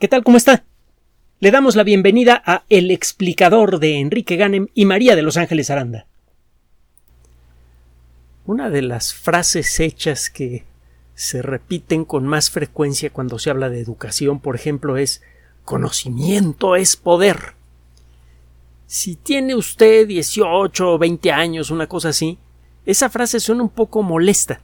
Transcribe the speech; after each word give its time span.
¿Qué 0.00 0.08
tal? 0.08 0.24
¿Cómo 0.24 0.36
está? 0.36 0.64
Le 1.38 1.52
damos 1.52 1.76
la 1.76 1.84
bienvenida 1.84 2.42
a 2.44 2.64
El 2.68 2.90
explicador 2.90 3.78
de 3.78 4.00
Enrique 4.00 4.34
Ganem 4.34 4.66
y 4.74 4.86
María 4.86 5.14
de 5.14 5.22
Los 5.22 5.36
Ángeles 5.36 5.70
Aranda. 5.70 6.08
Una 8.44 8.70
de 8.70 8.82
las 8.82 9.14
frases 9.14 9.78
hechas 9.78 10.30
que 10.30 10.64
se 11.14 11.42
repiten 11.42 12.04
con 12.04 12.26
más 12.26 12.50
frecuencia 12.50 13.10
cuando 13.10 13.38
se 13.38 13.50
habla 13.50 13.70
de 13.70 13.80
educación, 13.80 14.40
por 14.40 14.56
ejemplo, 14.56 14.96
es 14.96 15.22
conocimiento 15.64 16.74
es 16.74 16.96
poder. 16.96 17.54
Si 18.88 19.14
tiene 19.14 19.54
usted 19.54 20.08
18 20.08 20.92
o 20.92 20.98
20 20.98 21.30
años, 21.30 21.70
una 21.70 21.86
cosa 21.86 22.08
así, 22.08 22.36
esa 22.84 23.10
frase 23.10 23.38
suena 23.38 23.62
un 23.62 23.70
poco 23.70 24.02
molesta. 24.02 24.60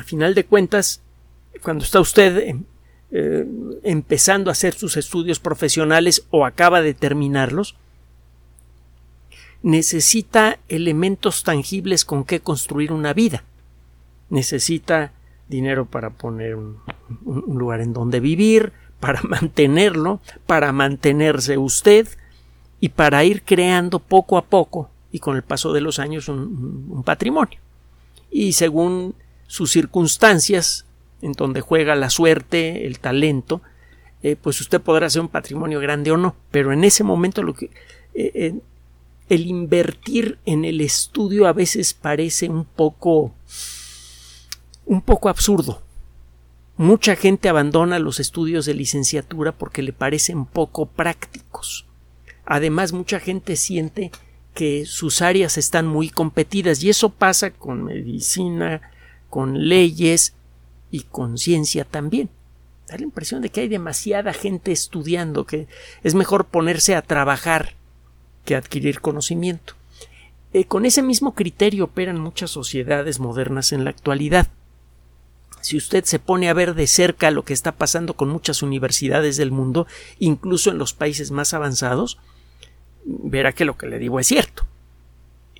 A 0.00 0.02
final 0.02 0.34
de 0.34 0.46
cuentas, 0.46 1.02
cuando 1.62 1.84
está 1.84 2.00
usted 2.00 2.56
eh, 3.16 3.46
empezando 3.84 4.50
a 4.50 4.52
hacer 4.54 4.74
sus 4.74 4.96
estudios 4.96 5.38
profesionales 5.38 6.26
o 6.30 6.44
acaba 6.44 6.82
de 6.82 6.94
terminarlos, 6.94 7.76
necesita 9.62 10.58
elementos 10.68 11.44
tangibles 11.44 12.04
con 12.04 12.24
que 12.24 12.40
construir 12.40 12.90
una 12.90 13.12
vida. 13.12 13.44
Necesita 14.30 15.12
dinero 15.48 15.86
para 15.86 16.10
poner 16.10 16.56
un, 16.56 16.80
lugar 17.24 17.82
en 17.82 17.92
donde 17.92 18.18
vivir, 18.18 18.72
para 18.98 19.22
mantenerlo, 19.28 20.20
para 20.48 20.72
mantenerse 20.72 21.56
usted 21.56 22.08
y 22.80 22.88
para 22.88 23.22
ir 23.22 23.44
creando 23.44 24.00
poco 24.00 24.38
a 24.38 24.44
poco 24.44 24.90
y 25.12 25.20
con 25.20 25.36
el 25.36 25.44
paso 25.44 25.72
de 25.72 25.82
los 25.82 26.00
años 26.00 26.28
un 26.28 27.04
patrimonio. 27.04 27.60
Y 28.28 28.54
según 28.54 29.14
sus 29.46 29.70
circunstancias, 29.70 30.84
en 31.24 31.32
donde 31.32 31.62
juega 31.62 31.94
la 31.94 32.10
suerte, 32.10 32.86
el 32.86 32.98
talento, 32.98 33.62
eh, 34.22 34.36
pues 34.36 34.60
usted 34.60 34.80
podrá 34.80 35.06
hacer 35.06 35.22
un 35.22 35.28
patrimonio 35.28 35.80
grande 35.80 36.10
o 36.10 36.18
no, 36.18 36.36
pero 36.50 36.72
en 36.72 36.84
ese 36.84 37.02
momento 37.02 37.42
lo 37.42 37.54
que 37.54 37.66
eh, 38.14 38.30
eh, 38.34 38.54
el 39.30 39.46
invertir 39.46 40.38
en 40.44 40.66
el 40.66 40.82
estudio 40.82 41.46
a 41.46 41.54
veces 41.54 41.94
parece 41.94 42.48
un 42.50 42.66
poco 42.66 43.32
un 44.84 45.00
poco 45.00 45.30
absurdo. 45.30 45.80
Mucha 46.76 47.16
gente 47.16 47.48
abandona 47.48 47.98
los 47.98 48.20
estudios 48.20 48.66
de 48.66 48.74
licenciatura 48.74 49.52
porque 49.52 49.82
le 49.82 49.94
parecen 49.94 50.44
poco 50.44 50.86
prácticos. 50.86 51.86
Además, 52.44 52.92
mucha 52.92 53.18
gente 53.18 53.56
siente 53.56 54.10
que 54.52 54.84
sus 54.84 55.22
áreas 55.22 55.56
están 55.56 55.86
muy 55.86 56.10
competidas 56.10 56.82
y 56.82 56.90
eso 56.90 57.08
pasa 57.08 57.50
con 57.50 57.84
medicina, 57.84 58.82
con 59.30 59.68
leyes, 59.68 60.34
y 60.94 61.00
conciencia 61.02 61.84
también. 61.84 62.30
Da 62.86 62.96
la 62.96 63.02
impresión 63.02 63.42
de 63.42 63.48
que 63.48 63.62
hay 63.62 63.68
demasiada 63.68 64.32
gente 64.32 64.70
estudiando, 64.70 65.44
que 65.44 65.66
es 66.04 66.14
mejor 66.14 66.44
ponerse 66.44 66.94
a 66.94 67.02
trabajar 67.02 67.74
que 68.44 68.54
adquirir 68.54 69.00
conocimiento. 69.00 69.74
Eh, 70.52 70.66
con 70.66 70.86
ese 70.86 71.02
mismo 71.02 71.34
criterio 71.34 71.86
operan 71.86 72.20
muchas 72.20 72.52
sociedades 72.52 73.18
modernas 73.18 73.72
en 73.72 73.82
la 73.82 73.90
actualidad. 73.90 74.46
Si 75.62 75.76
usted 75.76 76.04
se 76.04 76.20
pone 76.20 76.48
a 76.48 76.54
ver 76.54 76.74
de 76.74 76.86
cerca 76.86 77.32
lo 77.32 77.44
que 77.44 77.54
está 77.54 77.72
pasando 77.72 78.14
con 78.14 78.28
muchas 78.28 78.62
universidades 78.62 79.36
del 79.36 79.50
mundo, 79.50 79.88
incluso 80.20 80.70
en 80.70 80.78
los 80.78 80.92
países 80.92 81.32
más 81.32 81.54
avanzados, 81.54 82.18
verá 83.04 83.52
que 83.52 83.64
lo 83.64 83.76
que 83.76 83.88
le 83.88 83.98
digo 83.98 84.20
es 84.20 84.28
cierto. 84.28 84.64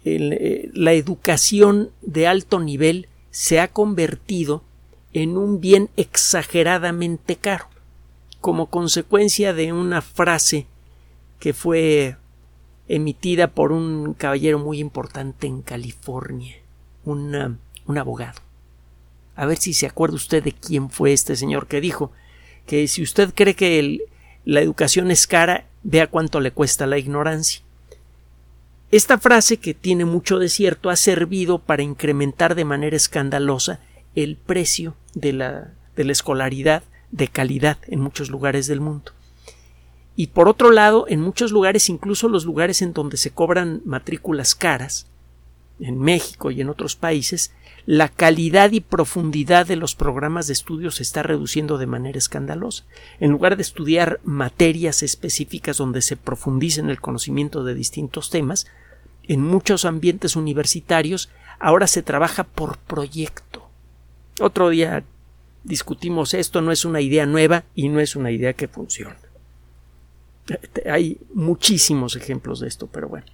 Eh, 0.04 0.70
la 0.74 0.92
educación 0.92 1.90
de 2.02 2.28
alto 2.28 2.60
nivel 2.60 3.08
se 3.32 3.58
ha 3.58 3.66
convertido 3.66 4.62
en 5.14 5.38
un 5.38 5.60
bien 5.60 5.88
exageradamente 5.96 7.36
caro, 7.36 7.68
como 8.40 8.66
consecuencia 8.66 9.54
de 9.54 9.72
una 9.72 10.02
frase 10.02 10.66
que 11.38 11.54
fue 11.54 12.16
emitida 12.88 13.48
por 13.48 13.72
un 13.72 14.12
caballero 14.14 14.58
muy 14.58 14.80
importante 14.80 15.46
en 15.46 15.62
California, 15.62 16.56
un 17.04 17.58
abogado. 17.96 18.40
A 19.36 19.46
ver 19.46 19.56
si 19.56 19.72
se 19.72 19.86
acuerda 19.86 20.16
usted 20.16 20.44
de 20.44 20.52
quién 20.52 20.90
fue 20.90 21.12
este 21.12 21.36
señor 21.36 21.66
que 21.66 21.80
dijo 21.80 22.12
que 22.66 22.86
si 22.88 23.02
usted 23.02 23.32
cree 23.34 23.54
que 23.54 24.00
la 24.44 24.60
educación 24.60 25.10
es 25.10 25.26
cara, 25.26 25.66
vea 25.82 26.08
cuánto 26.08 26.40
le 26.40 26.50
cuesta 26.50 26.86
la 26.86 26.98
ignorancia. 26.98 27.62
Esta 28.90 29.18
frase, 29.18 29.56
que 29.56 29.74
tiene 29.74 30.04
mucho 30.04 30.38
de 30.38 30.48
cierto, 30.48 30.90
ha 30.90 30.96
servido 30.96 31.58
para 31.58 31.82
incrementar 31.82 32.54
de 32.54 32.64
manera 32.64 32.96
escandalosa 32.96 33.80
el 34.14 34.36
precio 34.36 34.94
de 35.14 35.32
la, 35.32 35.72
de 35.96 36.04
la 36.04 36.12
escolaridad 36.12 36.82
de 37.10 37.28
calidad 37.28 37.78
en 37.86 38.00
muchos 38.00 38.30
lugares 38.30 38.66
del 38.66 38.80
mundo. 38.80 39.12
Y 40.16 40.28
por 40.28 40.48
otro 40.48 40.70
lado, 40.70 41.06
en 41.08 41.20
muchos 41.20 41.50
lugares, 41.50 41.88
incluso 41.88 42.28
los 42.28 42.44
lugares 42.44 42.82
en 42.82 42.92
donde 42.92 43.16
se 43.16 43.30
cobran 43.30 43.82
matrículas 43.84 44.54
caras, 44.54 45.06
en 45.80 45.98
México 45.98 46.50
y 46.50 46.60
en 46.60 46.68
otros 46.68 46.96
países, 46.96 47.52
la 47.86 48.08
calidad 48.08 48.72
y 48.72 48.80
profundidad 48.80 49.66
de 49.66 49.76
los 49.76 49.94
programas 49.94 50.46
de 50.46 50.52
estudio 50.52 50.90
se 50.90 51.02
está 51.02 51.22
reduciendo 51.22 51.78
de 51.78 51.86
manera 51.86 52.16
escandalosa. 52.16 52.84
En 53.20 53.30
lugar 53.30 53.56
de 53.56 53.62
estudiar 53.62 54.20
materias 54.24 55.02
específicas 55.02 55.76
donde 55.76 56.00
se 56.00 56.16
profundice 56.16 56.80
en 56.80 56.90
el 56.90 57.00
conocimiento 57.00 57.64
de 57.64 57.74
distintos 57.74 58.30
temas, 58.30 58.66
en 59.24 59.42
muchos 59.42 59.84
ambientes 59.84 60.36
universitarios 60.36 61.30
ahora 61.58 61.86
se 61.86 62.02
trabaja 62.02 62.44
por 62.44 62.78
proyecto. 62.78 63.63
Otro 64.40 64.68
día 64.68 65.04
discutimos 65.62 66.34
esto, 66.34 66.60
no 66.60 66.72
es 66.72 66.84
una 66.84 67.00
idea 67.00 67.26
nueva 67.26 67.64
y 67.74 67.88
no 67.88 68.00
es 68.00 68.16
una 68.16 68.30
idea 68.30 68.52
que 68.52 68.68
funciona. 68.68 69.16
Hay 70.90 71.18
muchísimos 71.32 72.16
ejemplos 72.16 72.60
de 72.60 72.68
esto, 72.68 72.86
pero 72.86 73.08
bueno. 73.08 73.26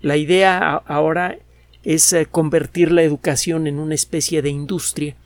La 0.00 0.16
idea 0.16 0.74
ahora 0.86 1.38
es 1.82 2.12
eh, 2.12 2.26
convertir 2.26 2.92
la 2.92 3.02
educación 3.02 3.66
en 3.66 3.78
una 3.78 3.94
especie 3.94 4.42
de 4.42 4.50
industria 4.50 5.16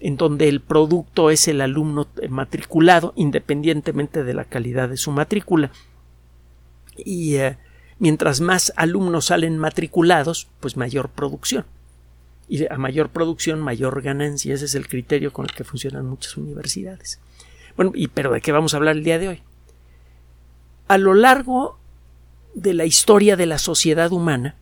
en 0.00 0.16
donde 0.16 0.48
el 0.48 0.60
producto 0.60 1.30
es 1.30 1.48
el 1.48 1.60
alumno 1.60 2.06
matriculado 2.28 3.12
independientemente 3.16 4.22
de 4.22 4.34
la 4.34 4.44
calidad 4.44 4.88
de 4.88 4.96
su 4.96 5.10
matrícula. 5.10 5.70
Y 6.96 7.36
eh, 7.36 7.56
mientras 7.98 8.40
más 8.40 8.72
alumnos 8.76 9.26
salen 9.26 9.56
matriculados, 9.56 10.48
pues 10.60 10.76
mayor 10.76 11.08
producción 11.08 11.64
y 12.48 12.66
a 12.66 12.76
mayor 12.78 13.10
producción, 13.10 13.60
mayor 13.60 14.02
ganancia. 14.02 14.54
Ese 14.54 14.64
es 14.64 14.74
el 14.74 14.88
criterio 14.88 15.32
con 15.32 15.44
el 15.46 15.52
que 15.52 15.64
funcionan 15.64 16.06
muchas 16.06 16.36
universidades. 16.36 17.20
Bueno, 17.76 17.92
y 17.94 18.08
pero 18.08 18.32
¿de 18.32 18.40
qué 18.40 18.52
vamos 18.52 18.74
a 18.74 18.78
hablar 18.78 18.96
el 18.96 19.04
día 19.04 19.18
de 19.18 19.28
hoy? 19.28 19.42
A 20.88 20.98
lo 20.98 21.14
largo 21.14 21.78
de 22.54 22.74
la 22.74 22.86
historia 22.86 23.36
de 23.36 23.46
la 23.46 23.58
sociedad 23.58 24.10
humana, 24.12 24.56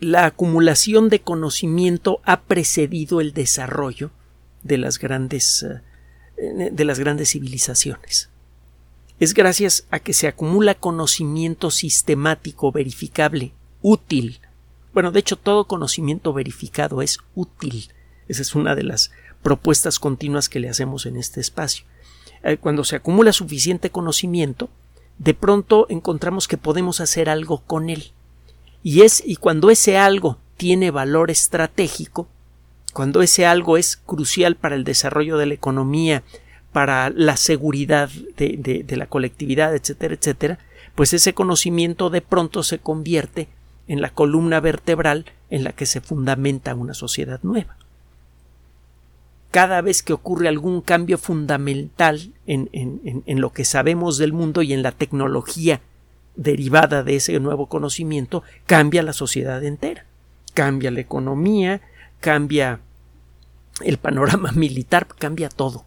la 0.00 0.26
acumulación 0.26 1.08
de 1.08 1.20
conocimiento 1.20 2.20
ha 2.24 2.42
precedido 2.42 3.20
el 3.20 3.32
desarrollo 3.32 4.10
de 4.62 4.78
las 4.78 4.98
grandes 4.98 5.62
eh, 5.62 6.70
de 6.72 6.84
las 6.84 6.98
grandes 6.98 7.30
civilizaciones. 7.30 8.28
Es 9.18 9.32
gracias 9.32 9.86
a 9.90 9.98
que 9.98 10.12
se 10.12 10.28
acumula 10.28 10.74
conocimiento 10.74 11.70
sistemático, 11.70 12.72
verificable, 12.72 13.52
útil, 13.80 14.40
bueno, 14.96 15.12
de 15.12 15.20
hecho, 15.20 15.36
todo 15.36 15.66
conocimiento 15.66 16.32
verificado 16.32 17.02
es 17.02 17.18
útil. 17.34 17.90
Esa 18.28 18.40
es 18.40 18.54
una 18.54 18.74
de 18.74 18.82
las 18.82 19.10
propuestas 19.42 19.98
continuas 19.98 20.48
que 20.48 20.58
le 20.58 20.70
hacemos 20.70 21.04
en 21.04 21.18
este 21.18 21.38
espacio. 21.38 21.84
Eh, 22.42 22.56
cuando 22.56 22.82
se 22.82 22.96
acumula 22.96 23.34
suficiente 23.34 23.90
conocimiento, 23.90 24.70
de 25.18 25.34
pronto 25.34 25.86
encontramos 25.90 26.48
que 26.48 26.56
podemos 26.56 27.00
hacer 27.00 27.28
algo 27.28 27.58
con 27.66 27.90
él. 27.90 28.12
Y 28.82 29.02
es, 29.02 29.22
y 29.22 29.36
cuando 29.36 29.68
ese 29.68 29.98
algo 29.98 30.38
tiene 30.56 30.90
valor 30.90 31.30
estratégico, 31.30 32.26
cuando 32.94 33.20
ese 33.20 33.44
algo 33.44 33.76
es 33.76 33.98
crucial 33.98 34.56
para 34.56 34.76
el 34.76 34.84
desarrollo 34.84 35.36
de 35.36 35.44
la 35.44 35.52
economía, 35.52 36.22
para 36.72 37.10
la 37.10 37.36
seguridad 37.36 38.08
de, 38.38 38.82
de 38.82 38.96
la 38.96 39.08
colectividad, 39.08 39.76
etcétera, 39.76 40.14
etcétera, 40.14 40.58
pues 40.94 41.12
ese 41.12 41.34
conocimiento 41.34 42.08
de 42.08 42.22
pronto 42.22 42.62
se 42.62 42.78
convierte 42.78 43.48
en 43.88 44.00
la 44.00 44.10
columna 44.10 44.60
vertebral 44.60 45.26
en 45.50 45.64
la 45.64 45.72
que 45.72 45.86
se 45.86 46.00
fundamenta 46.00 46.74
una 46.74 46.94
sociedad 46.94 47.40
nueva. 47.42 47.76
Cada 49.50 49.80
vez 49.80 50.02
que 50.02 50.12
ocurre 50.12 50.48
algún 50.48 50.80
cambio 50.80 51.18
fundamental 51.18 52.32
en, 52.46 52.68
en, 52.72 53.40
lo 53.40 53.52
que 53.52 53.64
sabemos 53.64 54.18
del 54.18 54.32
mundo 54.32 54.62
y 54.62 54.72
en 54.72 54.82
la 54.82 54.92
tecnología 54.92 55.80
derivada 56.34 57.02
de 57.02 57.16
ese 57.16 57.38
nuevo 57.40 57.66
conocimiento, 57.66 58.42
cambia 58.66 59.02
la 59.02 59.14
sociedad 59.14 59.62
entera. 59.64 60.04
Cambia 60.52 60.90
la 60.90 61.00
economía, 61.00 61.80
cambia 62.20 62.80
el 63.82 63.98
panorama 63.98 64.52
militar, 64.54 65.06
cambia 65.06 65.48
todo. 65.48 65.84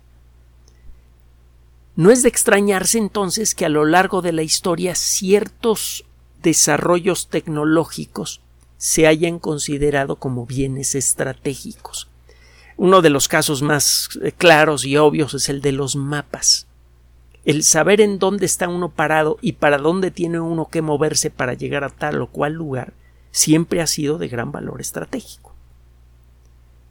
No 1.95 2.11
es 2.11 2.23
de 2.23 2.29
extrañarse 2.29 2.97
entonces 2.97 3.53
que 3.53 3.65
a 3.65 3.69
lo 3.69 3.83
largo 3.85 4.21
de 4.21 4.31
la 4.31 4.41
historia 4.41 4.95
ciertos 4.95 6.05
desarrollos 6.41 7.27
tecnológicos 7.27 8.41
se 8.77 9.07
hayan 9.07 9.39
considerado 9.39 10.15
como 10.15 10.45
bienes 10.45 10.95
estratégicos. 10.95 12.07
uno 12.77 13.01
de 13.01 13.09
los 13.09 13.27
casos 13.27 13.61
más 13.61 14.07
eh, 14.21 14.31
claros 14.31 14.85
y 14.85 14.95
obvios 14.95 15.33
es 15.33 15.49
el 15.49 15.59
de 15.61 15.73
los 15.73 15.97
mapas. 15.97 16.65
El 17.43 17.63
saber 17.63 17.99
en 17.99 18.19
dónde 18.19 18.45
está 18.45 18.69
uno 18.69 18.89
parado 18.89 19.37
y 19.41 19.53
para 19.53 19.77
dónde 19.77 20.11
tiene 20.11 20.39
uno 20.39 20.69
que 20.69 20.81
moverse 20.81 21.29
para 21.29 21.55
llegar 21.55 21.83
a 21.83 21.89
tal 21.89 22.21
o 22.21 22.27
cual 22.27 22.53
lugar 22.53 22.93
siempre 23.31 23.81
ha 23.81 23.87
sido 23.87 24.17
de 24.17 24.29
gran 24.29 24.53
valor 24.53 24.79
estratégico. 24.79 25.53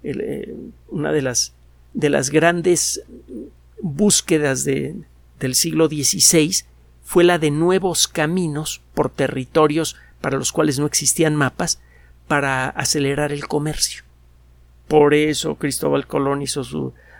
Eh, 0.03 0.55
una 0.89 1.11
de 1.12 1.23
las, 1.23 1.55
de 1.95 2.11
las 2.11 2.29
grandes 2.31 3.03
búsquedas 3.81 4.65
del 4.65 5.55
siglo 5.55 5.89
XVI 5.89 6.65
fue 7.09 7.25
la 7.25 7.39
de 7.39 7.51
nuevos 7.51 8.07
caminos 8.07 8.83
por 8.93 9.09
territorios 9.09 9.97
para 10.21 10.37
los 10.37 10.53
cuales 10.53 10.79
no 10.79 10.85
existían 10.85 11.37
mapas 11.37 11.81
para 12.27 12.69
acelerar 12.69 13.33
el 13.33 13.49
comercio. 13.49 14.03
Por 14.89 15.15
eso 15.15 15.55
Cristóbal 15.55 16.07
Colón 16.07 16.43
hizo 16.43 16.65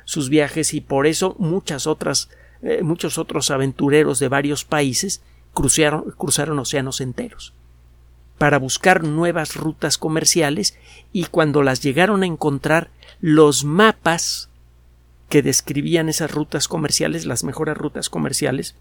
sus 0.05 0.29
viajes 0.29 0.75
y 0.75 0.83
por 0.83 1.07
eso 1.07 1.37
muchas 1.39 1.87
otras, 1.87 2.29
eh, 2.61 2.83
muchos 2.83 3.17
otros 3.17 3.51
aventureros 3.51 4.19
de 4.19 4.29
varios 4.29 4.67
países 4.67 5.23
cruzaron, 5.55 6.11
cruzaron 6.19 6.59
océanos 6.59 7.01
enteros 7.01 7.55
para 8.37 8.59
buscar 8.59 9.05
nuevas 9.05 9.57
rutas 9.57 9.97
comerciales 9.97 10.77
y 11.15 11.25
cuando 11.25 11.63
las 11.63 11.83
llegaron 11.83 12.25
a 12.25 12.27
encontrar 12.27 12.91
los 13.23 13.65
mapas 13.65 14.51
que 15.31 15.41
describían 15.41 16.11
esas 16.11 16.31
rutas 16.31 16.69
comerciales, 16.69 17.25
las 17.25 17.43
mejores 17.43 17.79
rutas 17.79 18.11
comerciales, 18.11 18.77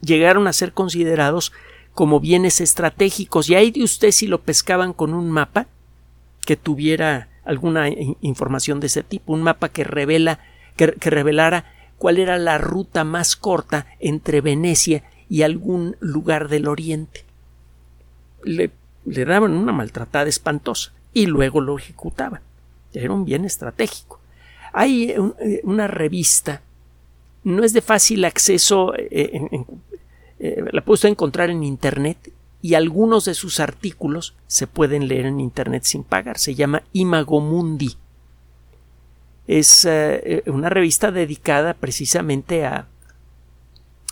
llegaron 0.00 0.46
a 0.46 0.52
ser 0.52 0.72
considerados 0.72 1.52
como 1.94 2.20
bienes 2.20 2.60
estratégicos 2.60 3.48
y 3.48 3.54
ahí 3.54 3.70
de 3.70 3.82
usted 3.82 4.10
si 4.10 4.26
lo 4.26 4.42
pescaban 4.42 4.92
con 4.92 5.14
un 5.14 5.30
mapa 5.30 5.66
que 6.44 6.56
tuviera 6.56 7.28
alguna 7.44 7.88
información 8.20 8.80
de 8.80 8.88
ese 8.88 9.02
tipo, 9.02 9.32
un 9.32 9.42
mapa 9.42 9.68
que 9.68 9.84
revela 9.84 10.40
que, 10.76 10.86
revelara 11.10 11.64
cuál 11.98 12.18
era 12.18 12.38
la 12.38 12.58
ruta 12.58 13.04
más 13.04 13.36
corta 13.36 13.86
entre 14.00 14.40
Venecia 14.40 15.04
y 15.28 15.42
algún 15.42 15.96
lugar 16.00 16.48
del 16.48 16.68
oriente. 16.68 17.24
Le, 18.44 18.70
le 19.06 19.24
daban 19.24 19.52
una 19.52 19.72
maltratada 19.72 20.28
espantosa 20.28 20.92
y 21.12 21.26
luego 21.26 21.60
lo 21.60 21.78
ejecutaban. 21.78 22.42
Era 22.92 23.12
un 23.12 23.24
bien 23.24 23.44
estratégico. 23.44 24.20
Hay 24.72 25.10
eh, 25.10 25.60
una 25.64 25.86
revista, 25.86 26.60
no 27.46 27.62
es 27.62 27.72
de 27.72 27.80
fácil 27.80 28.24
acceso, 28.24 28.92
eh, 28.96 29.40
eh, 30.40 30.64
la 30.72 30.82
encontrar 31.08 31.48
en 31.48 31.62
Internet 31.62 32.32
y 32.60 32.74
algunos 32.74 33.24
de 33.24 33.34
sus 33.34 33.60
artículos 33.60 34.34
se 34.48 34.66
pueden 34.66 35.06
leer 35.06 35.26
en 35.26 35.38
Internet 35.38 35.84
sin 35.84 36.02
pagar. 36.02 36.38
Se 36.38 36.56
llama 36.56 36.82
Imago 36.92 37.40
Mundi. 37.40 37.96
Es 39.46 39.86
una 40.46 40.68
revista 40.68 41.12
dedicada 41.12 41.74
precisamente 41.74 42.64
a, 42.64 42.88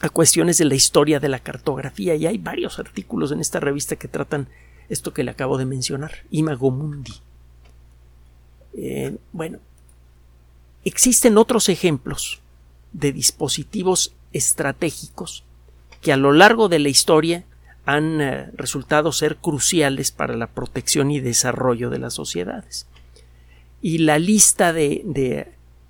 a 0.00 0.08
cuestiones 0.10 0.58
de 0.58 0.66
la 0.66 0.76
historia 0.76 1.18
de 1.18 1.28
la 1.28 1.40
cartografía 1.40 2.14
y 2.14 2.28
hay 2.28 2.38
varios 2.38 2.78
artículos 2.78 3.32
en 3.32 3.40
esta 3.40 3.58
revista 3.58 3.96
que 3.96 4.06
tratan 4.06 4.46
esto 4.88 5.12
que 5.12 5.24
le 5.24 5.32
acabo 5.32 5.58
de 5.58 5.66
mencionar, 5.66 6.12
Imago 6.30 6.70
Mundi. 6.70 7.14
bueno, 9.32 9.58
Existen 10.84 11.38
otros 11.38 11.68
ejemplos 11.70 12.43
de 12.94 13.12
dispositivos 13.12 14.14
estratégicos 14.32 15.44
que 16.00 16.12
a 16.12 16.16
lo 16.16 16.32
largo 16.32 16.68
de 16.68 16.78
la 16.78 16.88
historia 16.88 17.44
han 17.84 18.20
eh, 18.20 18.50
resultado 18.54 19.12
ser 19.12 19.36
cruciales 19.36 20.10
para 20.10 20.36
la 20.36 20.46
protección 20.46 21.10
y 21.10 21.20
desarrollo 21.20 21.90
de 21.90 21.98
las 21.98 22.14
sociedades. 22.14 22.86
Y 23.82 23.98
la 23.98 24.18
lista 24.18 24.72
de, 24.72 25.02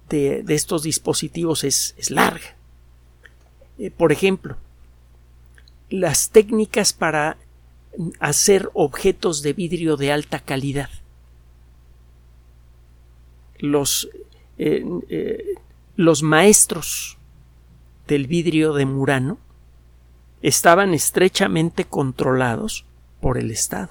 de, 0.09 0.45
estos 0.49 0.83
dispositivos 0.83 1.63
es, 1.63 1.95
larga. 2.11 2.57
Eh, 3.79 3.91
por 3.91 4.13
ejemplo, 4.13 4.57
las 5.91 6.31
técnicas 6.31 6.93
para 6.93 7.37
hacer 8.19 8.71
objetos 8.73 9.43
de 9.43 9.53
vidrio 9.53 9.97
de 9.97 10.11
alta 10.11 10.41
calidad. 10.41 10.91
Los 13.59 14.09
eh, 14.59 14.85
los 15.97 16.23
maestros 16.23 17.19
del 18.07 18.27
vidrio 18.27 18.75
de 18.75 18.87
Murano 18.87 19.39
estaban 20.43 20.93
estrechamente 20.93 21.85
controlados 21.85 22.85
por 23.21 23.39
el 23.39 23.51
Estado. 23.51 23.91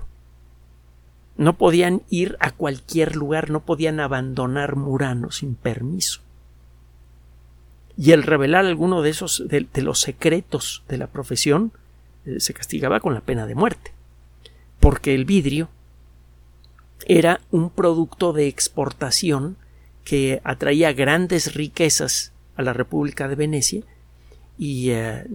No 1.36 1.54
podían 1.58 2.04
ir 2.10 2.38
a 2.40 2.52
cualquier 2.52 3.16
lugar, 3.16 3.50
no 3.50 3.62
podían 3.62 4.00
abandonar 4.00 4.76
Murano 4.76 5.32
sin 5.32 5.56
permiso. 5.56 6.22
Y 7.98 8.12
el 8.12 8.24
revelar 8.24 8.66
alguno 8.66 9.02
de 9.02 9.10
esos 9.10 9.44
de, 9.48 9.68
los 9.82 10.00
secretos 10.00 10.84
de 10.88 10.98
la 10.98 11.08
profesión 11.08 11.72
eh, 12.26 12.40
se 12.40 12.54
castigaba 12.54 13.00
con 13.00 13.14
la 13.14 13.22
pena 13.22 13.48
de 13.48 13.56
muerte, 13.56 13.92
porque 14.80 15.16
el 15.16 15.26
vidrio 15.26 15.70
era 17.06 17.42
un 17.52 17.70
producto 17.70 18.34
de 18.34 18.48
exportación 18.48 19.58
que 20.04 20.42
atraía 20.44 20.94
grandes 20.94 21.54
riquezas 21.56 22.34
a 22.56 22.62
la 22.62 22.74
República 22.74 23.28
de 23.28 23.36
Venecia 23.36 23.84
y 24.58 24.92
eh, 24.92 25.26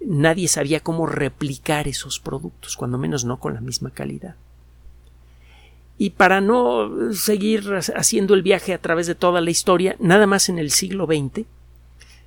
nadie 0.00 0.48
sabía 0.48 0.80
cómo 0.80 1.06
replicar 1.06 1.88
esos 1.88 2.20
productos, 2.20 2.76
cuando 2.76 2.98
menos 2.98 3.24
no 3.24 3.38
con 3.38 3.54
la 3.54 3.60
misma 3.60 3.90
calidad. 3.90 4.36
Y 5.98 6.10
para 6.10 6.40
no 6.40 7.12
seguir 7.12 7.64
haciendo 7.94 8.34
el 8.34 8.42
viaje 8.42 8.72
a 8.72 8.80
través 8.80 9.06
de 9.06 9.14
toda 9.14 9.40
la 9.40 9.50
historia, 9.50 9.96
nada 10.00 10.26
más 10.26 10.48
en 10.48 10.58
el 10.58 10.70
siglo 10.70 11.06
XX, 11.06 11.46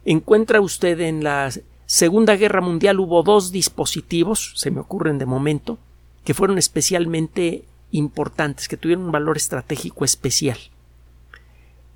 encuentra 0.06 0.62
usted 0.62 1.00
en 1.02 1.24
la 1.24 1.52
Segunda 1.86 2.36
Guerra 2.36 2.62
Mundial 2.62 3.00
hubo 3.00 3.22
dos 3.22 3.52
dispositivos, 3.52 4.54
se 4.56 4.72
me 4.72 4.80
ocurren 4.80 5.18
de 5.18 5.26
momento, 5.26 5.78
que 6.24 6.34
fueron 6.34 6.58
especialmente 6.58 7.66
importantes, 7.92 8.68
que 8.68 8.78
tuvieron 8.78 9.06
un 9.06 9.12
valor 9.12 9.38
estratégico 9.38 10.04
especial. 10.04 10.58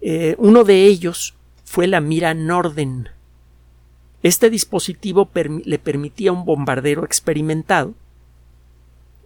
Eh, 0.01 0.35
uno 0.37 0.63
de 0.63 0.85
ellos 0.85 1.35
fue 1.63 1.87
la 1.87 2.01
mira 2.01 2.33
Norden. 2.33 3.09
Este 4.23 4.49
dispositivo 4.49 5.29
le 5.63 5.79
permitía 5.79 6.31
a 6.31 6.33
un 6.33 6.45
bombardero 6.45 7.05
experimentado 7.05 7.93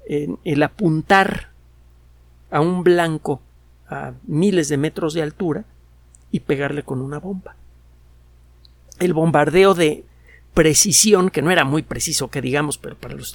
el 0.05 0.61
apuntar 0.61 1.49
a 2.51 2.59
un 2.61 2.83
blanco 2.83 3.41
a 3.89 4.13
miles 4.27 4.69
de 4.69 4.77
metros 4.77 5.13
de 5.13 5.21
altura 5.21 5.65
y 6.31 6.41
pegarle 6.41 6.83
con 6.83 7.01
una 7.01 7.19
bomba. 7.19 7.55
El 8.99 9.13
bombardeo 9.13 9.73
de 9.73 10.03
precisión, 10.53 11.30
que 11.30 11.42
no 11.42 11.51
era 11.51 11.65
muy 11.65 11.81
preciso, 11.81 12.30
que 12.30 12.42
digamos, 12.42 12.77
pero 12.77 12.95
para 12.95 13.15
los 13.15 13.33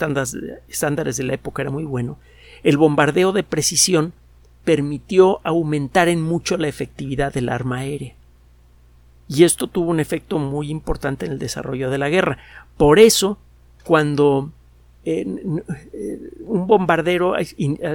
estándares 0.68 1.16
de 1.16 1.24
la 1.24 1.34
época 1.34 1.62
era 1.62 1.70
muy 1.70 1.84
bueno, 1.84 2.18
el 2.62 2.76
bombardeo 2.76 3.32
de 3.32 3.42
precisión 3.42 4.12
permitió 4.64 5.40
aumentar 5.44 6.08
en 6.08 6.22
mucho 6.22 6.56
la 6.56 6.68
efectividad 6.68 7.32
del 7.32 7.48
arma 7.48 7.78
aérea. 7.78 8.14
Y 9.28 9.44
esto 9.44 9.66
tuvo 9.66 9.90
un 9.90 10.00
efecto 10.00 10.38
muy 10.38 10.70
importante 10.70 11.26
en 11.26 11.32
el 11.32 11.38
desarrollo 11.38 11.90
de 11.90 11.98
la 11.98 12.08
guerra. 12.08 12.38
Por 12.76 12.98
eso, 12.98 13.38
cuando 13.84 14.50
eh, 15.04 15.24
un 15.24 16.66
bombardero, 16.66 17.38
eh, 17.38 17.46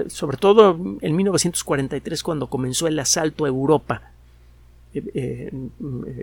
sobre 0.07 0.37
todo 0.37 0.79
en 1.01 1.15
1943, 1.15 2.23
cuando 2.23 2.47
comenzó 2.47 2.87
el 2.87 2.97
asalto 2.97 3.45
a 3.45 3.49
Europa, 3.49 4.11
eh, 4.93 5.51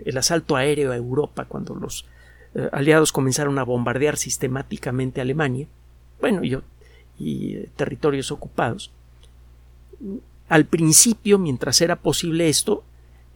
el 0.05 0.17
asalto 0.17 0.55
aéreo 0.55 0.91
a 0.91 0.95
Europa, 0.95 1.45
cuando 1.45 1.75
los 1.75 2.05
aliados 2.73 3.13
comenzaron 3.13 3.57
a 3.59 3.63
bombardear 3.63 4.17
sistemáticamente 4.17 5.21
Alemania, 5.21 5.67
bueno, 6.19 6.41
y 7.17 7.57
territorios 7.77 8.29
ocupados, 8.31 8.91
al 10.51 10.65
principio, 10.65 11.39
mientras 11.39 11.79
era 11.79 11.95
posible 11.95 12.49
esto, 12.49 12.83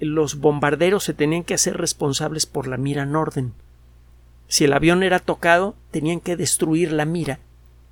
los 0.01 0.41
bombarderos 0.41 1.05
se 1.05 1.13
tenían 1.13 1.45
que 1.45 1.53
hacer 1.53 1.77
responsables 1.77 2.45
por 2.45 2.67
la 2.67 2.75
mira 2.75 3.05
Norden. 3.05 3.53
Si 4.49 4.65
el 4.65 4.73
avión 4.73 5.01
era 5.01 5.19
tocado, 5.19 5.75
tenían 5.91 6.19
que 6.19 6.35
destruir 6.35 6.91
la 6.91 7.05
mira, 7.05 7.39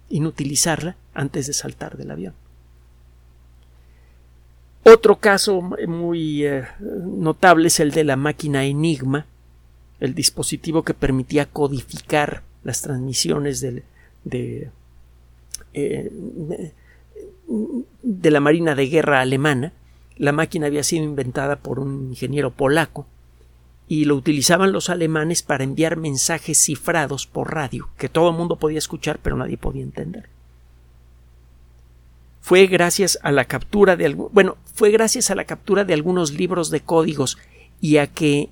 inutilizarla 0.10 0.98
antes 1.14 1.48
de 1.48 1.54
saltar 1.54 1.96
del 1.96 2.12
avión. 2.12 2.34
Otro 4.84 5.16
caso 5.22 5.62
muy 5.88 6.46
eh, 6.46 6.66
notable 6.82 7.70
es 7.70 7.80
el 7.80 7.92
de 7.92 8.04
la 8.04 8.18
máquina 8.18 8.66
Enigma, 8.66 9.26
el 10.02 10.16
dispositivo 10.16 10.84
que 10.84 10.94
permitía 10.94 11.46
codificar 11.46 12.44
las 12.66 12.82
transmisiones 12.82 13.62
de, 13.62 14.70
eh, 15.72 16.12
de 18.02 18.32
la 18.32 18.40
Marina 18.40 18.76
de 18.76 18.88
Guerra 18.88 19.22
alemana. 19.22 19.74
La 20.18 20.32
máquina 20.32 20.68
había 20.68 20.84
sido 20.84 21.04
inventada 21.04 21.58
por 21.58 21.80
un 21.80 22.10
ingeniero 22.10 22.52
polaco 22.52 23.08
y 23.88 24.06
lo 24.06 24.16
utilizaban 24.16 24.72
los 24.72 24.90
alemanes 24.90 25.44
para 25.44 25.64
enviar 25.64 25.98
mensajes 25.98 26.58
cifrados 26.58 27.28
por 27.28 27.54
radio, 27.54 27.90
que 27.98 28.10
todo 28.10 28.30
el 28.30 28.36
mundo 28.36 28.56
podía 28.58 28.78
escuchar 28.78 29.20
pero 29.22 29.36
nadie 29.36 29.58
podía 29.58 29.84
entender. 29.84 30.30
fue 32.40 32.68
gracias 32.68 33.20
a 33.24 33.32
la 33.32 33.46
captura 33.46 33.96
de 33.96 34.14
bueno, 34.14 34.58
fue 34.74 34.92
gracias 34.92 35.32
a 35.32 35.36
la 35.36 35.46
captura 35.46 35.86
de 35.86 35.94
algunos 35.94 36.34
libros 36.34 36.70
de 36.70 36.82
códigos 36.82 37.38
y 37.82 37.98
a 37.98 38.08
que 38.08 38.50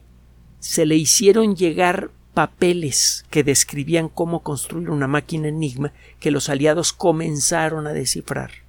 se 0.60 0.86
le 0.86 0.96
hicieron 0.96 1.56
llegar 1.56 2.12
papeles 2.34 3.26
que 3.30 3.44
describían 3.44 4.10
cómo 4.10 4.44
construir 4.44 4.90
una 4.90 5.08
máquina 5.08 5.48
enigma 5.48 5.92
que 6.20 6.32
los 6.32 6.50
aliados 6.50 6.94
comenzaron 6.94 7.88
a 7.88 7.94
descifrar 7.94 8.61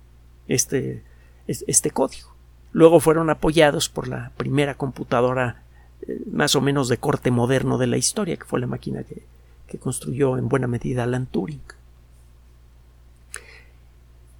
este, 0.54 1.02
este 1.46 1.90
código. 1.90 2.34
Luego 2.72 3.00
fueron 3.00 3.30
apoyados 3.30 3.88
por 3.88 4.08
la 4.08 4.32
primera 4.36 4.74
computadora 4.74 5.62
eh, 6.06 6.20
más 6.30 6.54
o 6.54 6.60
menos 6.60 6.88
de 6.88 6.96
corte 6.96 7.30
moderno 7.30 7.78
de 7.78 7.86
la 7.86 7.98
historia, 7.98 8.36
que 8.36 8.44
fue 8.44 8.60
la 8.60 8.66
máquina 8.66 9.02
que, 9.02 9.22
que 9.66 9.78
construyó 9.78 10.38
en 10.38 10.48
buena 10.48 10.66
medida 10.66 11.04
Alan 11.04 11.26
Turing. 11.26 11.60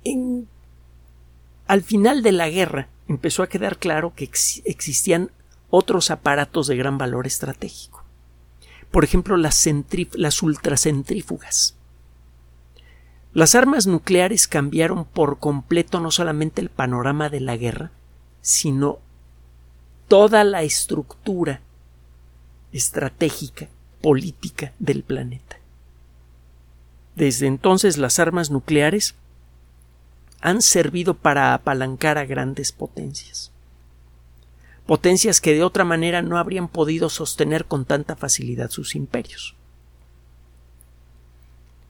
En 0.04 0.49
al 1.66 1.83
final 1.83 2.23
de 2.23 2.33
la 2.33 2.50
guerra 2.50 2.88
empezó 3.09 3.42
a 3.42 3.49
quedar 3.49 3.78
claro 3.78 4.12
que 4.14 4.25
existían 4.25 5.31
otros 5.71 6.11
aparatos 6.11 6.66
de 6.66 6.76
gran 6.76 6.99
valor 6.99 7.26
estratégico. 7.26 8.04
Por 8.90 9.04
ejemplo, 9.04 9.38
las, 9.38 9.66
las 10.12 10.42
ultracentrífugas. 10.42 11.76
Las 13.34 13.54
armas 13.54 13.86
nucleares 13.86 14.46
cambiaron 14.46 15.06
por 15.06 15.38
completo 15.38 16.00
no 16.00 16.10
solamente 16.10 16.60
el 16.60 16.68
panorama 16.68 17.30
de 17.30 17.40
la 17.40 17.56
guerra, 17.56 17.90
sino 18.42 18.98
toda 20.06 20.44
la 20.44 20.62
estructura 20.62 21.60
estratégica, 22.72 23.68
política 24.02 24.72
del 24.78 25.02
planeta. 25.02 25.56
Desde 27.14 27.46
entonces 27.46 27.96
las 27.96 28.18
armas 28.18 28.50
nucleares 28.50 29.14
han 30.42 30.60
servido 30.60 31.14
para 31.14 31.54
apalancar 31.54 32.18
a 32.18 32.26
grandes 32.26 32.72
potencias. 32.72 33.50
Potencias 34.86 35.40
que 35.40 35.54
de 35.54 35.62
otra 35.62 35.84
manera 35.84 36.20
no 36.20 36.36
habrían 36.36 36.68
podido 36.68 37.08
sostener 37.08 37.64
con 37.64 37.84
tanta 37.86 38.16
facilidad 38.16 38.70
sus 38.70 38.94
imperios. 38.94 39.54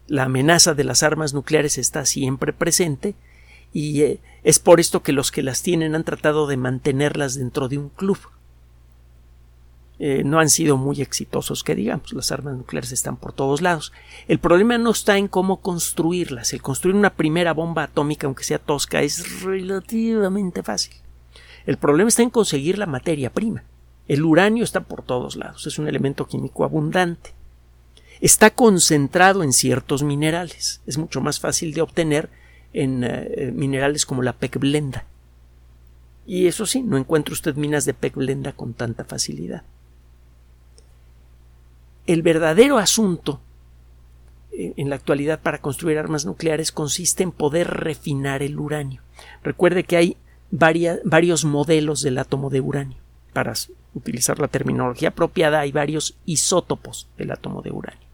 La 0.09 0.25
amenaza 0.25 0.75
de 0.75 0.85
las 0.85 1.02
armas 1.02 1.35
nucleares 1.35 1.78
está 1.78 2.04
siempre 2.04 2.52
presente 2.52 3.14
y 3.73 4.02
eh, 4.02 4.21
es 4.42 4.59
por 4.59 4.80
esto 4.80 5.02
que 5.02 5.12
los 5.12 5.30
que 5.30 5.42
las 5.42 5.62
tienen 5.62 5.94
han 5.94 6.04
tratado 6.04 6.47
de 6.47 6.56
mantenerlas 6.56 7.35
dentro 7.35 7.68
de 7.68 7.78
un 7.78 7.88
club, 7.88 8.18
eh, 10.04 10.25
no 10.25 10.40
han 10.40 10.50
sido 10.50 10.76
muy 10.76 11.00
exitosos, 11.00 11.62
que 11.62 11.76
digamos, 11.76 12.12
las 12.12 12.32
armas 12.32 12.56
nucleares 12.56 12.90
están 12.90 13.16
por 13.16 13.32
todos 13.32 13.62
lados. 13.62 13.92
El 14.26 14.40
problema 14.40 14.76
no 14.76 14.90
está 14.90 15.16
en 15.16 15.28
cómo 15.28 15.61
construirlas. 15.61 16.52
El 16.52 16.61
construir 16.61 16.97
una 16.97 17.11
primera 17.11 17.52
bomba 17.52 17.85
atómica, 17.85 18.26
aunque 18.26 18.42
sea 18.42 18.59
tosca, 18.59 19.02
es 19.02 19.42
relativamente 19.42 20.64
fácil. 20.64 20.94
El 21.66 21.76
problema 21.76 22.09
está 22.09 22.23
en 22.23 22.30
conseguir 22.30 22.78
la 22.78 22.87
materia 22.87 23.32
prima. 23.32 23.62
El 24.09 24.25
uranio 24.25 24.64
está 24.64 24.80
por 24.80 25.02
todos 25.02 25.37
lados, 25.37 25.68
es 25.68 25.78
un 25.78 25.87
elemento 25.87 26.26
químico 26.26 26.64
abundante. 26.64 27.32
Está 28.23 28.49
concentrado 28.49 29.43
en 29.43 29.52
ciertos 29.52 30.02
minerales. 30.02 30.81
Es 30.87 30.97
mucho 30.97 31.21
más 31.21 31.41
fácil 31.41 31.75
de 31.75 31.83
obtener 31.83 32.31
en 32.73 33.05
eh, 33.05 33.52
minerales 33.55 34.07
como 34.07 34.23
la 34.23 34.33
pecblenda. 34.33 35.05
Y 36.26 36.47
eso 36.47 36.64
sí, 36.64 36.83
no 36.83 36.97
encuentra 36.97 37.35
usted 37.35 37.57
minas 37.57 37.85
de 37.85 37.93
pecblenda 37.93 38.52
con 38.52 38.73
tanta 38.73 39.05
facilidad 39.05 39.64
el 42.07 42.23
verdadero 42.23 42.79
asunto 42.79 43.41
eh, 44.52 44.75
en 44.76 44.91
la 44.91 44.97
actualidad 44.97 45.41
para 45.41 45.61
construir 45.61 45.99
armas 45.99 46.25
nucleares 46.26 46.73
consiste 46.73 47.23
en 47.23 47.33
poder 47.33 47.69
refinar 47.69 48.43
el 48.43 48.59
uranio. 48.59 49.02
Recuerde 49.43 49.85
que 49.85 49.97
hay 49.97 50.17
varios 50.50 51.45
modelos 51.45 52.02
del 52.02 52.19
átomo 52.19 52.50
de 52.50 52.61
uranio. 52.61 52.99
Para 53.33 53.55
utilizar 53.95 54.38
la 54.38 54.49
terminología 54.49 55.09
apropiada, 55.09 55.61
hay 55.61 55.73
varios 55.73 56.17
isótopos 56.26 57.09
del 57.17 57.31
átomo 57.31 57.62
de 57.62 57.71
uranio. 57.71 58.12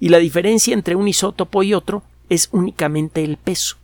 Y 0.00 0.08
la 0.08 0.18
diferencia 0.18 0.74
entre 0.74 0.96
un 0.96 1.08
isótopo 1.08 1.62
y 1.62 1.74
otro 1.74 2.02
es 2.28 2.48
únicamente 2.52 3.24
el 3.24 3.36
peso. 3.36 3.76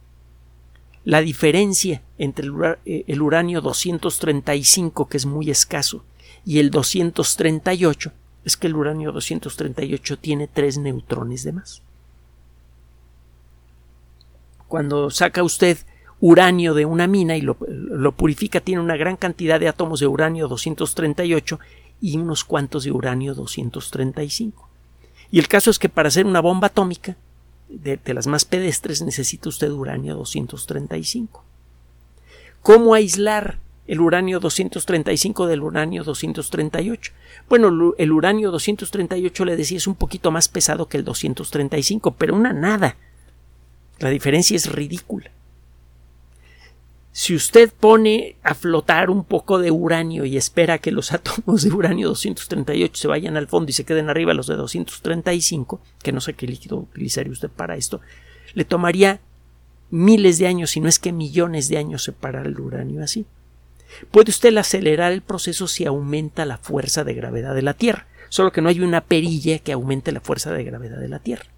La 1.04 1.20
diferencia 1.20 2.02
entre 2.18 2.46
el, 2.46 2.54
eh, 2.84 3.20
uranio 3.20 3.60
235, 3.60 5.08
que 5.08 5.16
es 5.16 5.26
muy 5.26 5.50
escaso, 5.50 6.04
y 6.44 6.58
el 6.58 6.70
238 6.70 8.12
es 8.44 8.56
que 8.56 8.66
el 8.66 8.76
uranio 8.76 9.12
238 9.12 10.18
tiene 10.18 10.48
tres 10.48 10.78
neutrones 10.78 11.44
de 11.44 11.52
más. 11.52 11.82
Cuando 14.68 15.10
saca 15.10 15.42
usted 15.42 15.78
uranio 16.20 16.74
de 16.74 16.84
una 16.84 17.06
mina 17.06 17.36
y 17.36 17.40
lo, 17.40 17.56
purifica, 18.12 18.60
tiene 18.60 18.80
una 18.80 18.96
gran 18.96 19.16
cantidad 19.16 19.58
de 19.58 19.68
átomos 19.68 20.00
de 20.00 20.06
uranio 20.06 20.48
238 20.48 21.58
y 22.00 22.16
unos 22.18 22.44
cuantos 22.44 22.84
de 22.84 22.92
uranio 22.92 23.34
235. 23.34 24.69
Y 25.30 25.38
el 25.38 25.48
caso 25.48 25.70
es 25.70 25.78
que 25.78 25.88
para 25.88 26.08
hacer 26.08 26.26
una 26.26 26.40
bomba 26.40 26.68
atómica, 26.68 27.16
de, 27.68 27.98
las 28.12 28.26
más 28.26 28.44
pedestres, 28.44 29.02
necesita 29.02 29.48
usted 29.48 29.70
uranio 29.70 30.16
235. 30.16 31.44
¿Cómo 32.62 32.94
aislar 32.94 33.58
el 33.90 34.00
uranio 34.00 34.38
235 34.38 35.48
del 35.48 35.62
uranio 35.62 36.04
238. 36.04 37.12
Bueno, 37.48 37.94
el 37.98 38.12
uranio 38.12 38.52
238 38.52 39.44
le 39.44 39.56
decía 39.56 39.78
es 39.78 39.88
un 39.88 39.96
poquito 39.96 40.30
más 40.30 40.46
pesado 40.46 40.86
que 40.86 40.96
el 40.96 41.04
235, 41.04 42.12
pero 42.12 42.36
una 42.36 42.52
nada. 42.52 42.96
La 43.98 44.10
diferencia 44.10 44.54
es 44.54 44.70
ridícula. 44.70 45.32
Si 47.20 47.34
usted 47.34 47.70
pone 47.70 48.36
a 48.42 48.54
flotar 48.54 49.10
un 49.10 49.24
poco 49.24 49.58
de 49.58 49.70
uranio 49.70 50.24
y 50.24 50.38
espera 50.38 50.78
que 50.78 50.90
los 50.90 51.12
átomos 51.12 51.60
de 51.60 51.70
uranio 51.70 52.08
238 52.08 52.98
se 52.98 53.08
vayan 53.08 53.36
al 53.36 53.46
fondo 53.46 53.68
y 53.68 53.74
se 53.74 53.84
queden 53.84 54.08
arriba 54.08 54.32
los 54.32 54.46
de 54.46 54.56
235, 54.56 55.82
que 56.02 56.12
no 56.12 56.22
sé 56.22 56.32
qué 56.32 56.46
líquido 56.46 56.78
utilizaría 56.78 57.30
usted 57.30 57.50
para 57.50 57.76
esto, 57.76 58.00
le 58.54 58.64
tomaría 58.64 59.20
miles 59.90 60.38
de 60.38 60.46
años, 60.46 60.70
si 60.70 60.80
no 60.80 60.88
es 60.88 60.98
que 60.98 61.12
millones 61.12 61.68
de 61.68 61.76
años 61.76 62.04
separar 62.04 62.46
el 62.46 62.58
uranio 62.58 63.04
así. 63.04 63.26
Puede 64.10 64.30
usted 64.30 64.56
acelerar 64.56 65.12
el 65.12 65.20
proceso 65.20 65.68
si 65.68 65.84
aumenta 65.84 66.46
la 66.46 66.56
fuerza 66.56 67.04
de 67.04 67.12
gravedad 67.12 67.54
de 67.54 67.60
la 67.60 67.74
Tierra, 67.74 68.06
solo 68.30 68.50
que 68.50 68.62
no 68.62 68.70
hay 68.70 68.80
una 68.80 69.02
perilla 69.02 69.58
que 69.58 69.72
aumente 69.72 70.10
la 70.10 70.22
fuerza 70.22 70.52
de 70.52 70.64
gravedad 70.64 70.98
de 70.98 71.08
la 71.08 71.18
Tierra. 71.18 71.50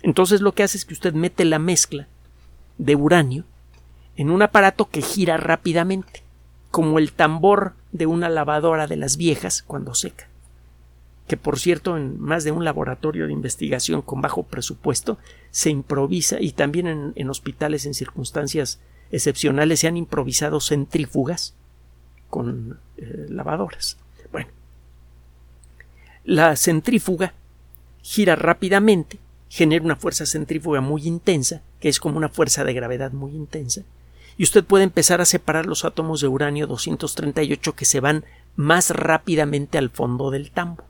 Entonces 0.00 0.40
lo 0.40 0.54
que 0.54 0.62
hace 0.62 0.78
es 0.78 0.86
que 0.86 0.94
usted 0.94 1.12
mete 1.12 1.44
la 1.44 1.58
mezcla 1.58 2.08
de 2.78 2.96
uranio 2.96 3.44
en 4.16 4.30
un 4.30 4.42
aparato 4.42 4.88
que 4.88 5.02
gira 5.02 5.36
rápidamente, 5.36 6.22
como 6.70 6.98
el 6.98 7.12
tambor 7.12 7.74
de 7.92 8.06
una 8.06 8.28
lavadora 8.28 8.86
de 8.86 8.96
las 8.96 9.16
viejas 9.16 9.62
cuando 9.62 9.94
seca 9.94 10.28
que 11.32 11.36
por 11.38 11.58
cierto 11.58 11.96
en 11.96 12.20
más 12.20 12.44
de 12.44 12.52
un 12.52 12.64
laboratorio 12.64 13.26
de 13.26 13.32
investigación 13.32 14.02
con 14.02 14.20
bajo 14.20 14.42
presupuesto 14.42 15.16
se 15.50 15.70
improvisa 15.70 16.40
y 16.40 16.52
también 16.52 17.14
en, 17.14 17.30
hospitales 17.30 17.86
en 17.86 17.94
circunstancias 17.94 18.80
excepcionales 19.10 19.80
se 19.80 19.88
han 19.88 19.96
improvisado 19.96 20.60
centrífugas 20.60 21.54
con 22.28 22.78
eh, 22.98 23.26
lavadoras. 23.28 23.96
Bueno, 24.30 24.48
la 26.24 26.56
centrífuga 26.56 27.34
gira 28.02 28.36
rápidamente, 28.36 29.18
genera 29.48 29.84
una 29.84 29.96
fuerza 29.96 30.26
centrífuga 30.26 30.80
muy 30.80 31.06
intensa, 31.06 31.62
que 31.80 31.88
es 31.88 32.00
como 32.00 32.16
una 32.16 32.28
fuerza 32.28 32.64
de 32.64 32.74
gravedad 32.74 33.12
muy 33.12 33.32
intensa, 33.32 33.84
y 34.36 34.44
usted 34.44 34.64
puede 34.64 34.84
empezar 34.84 35.20
a 35.20 35.26
separar 35.26 35.66
los 35.66 35.84
átomos 35.84 36.20
de 36.20 36.28
uranio 36.28 36.66
238 36.66 37.74
que 37.74 37.84
se 37.84 38.00
van 38.00 38.24
más 38.56 38.90
rápidamente 38.90 39.78
al 39.78 39.90
fondo 39.90 40.30
del 40.30 40.50
tambo. 40.50 40.84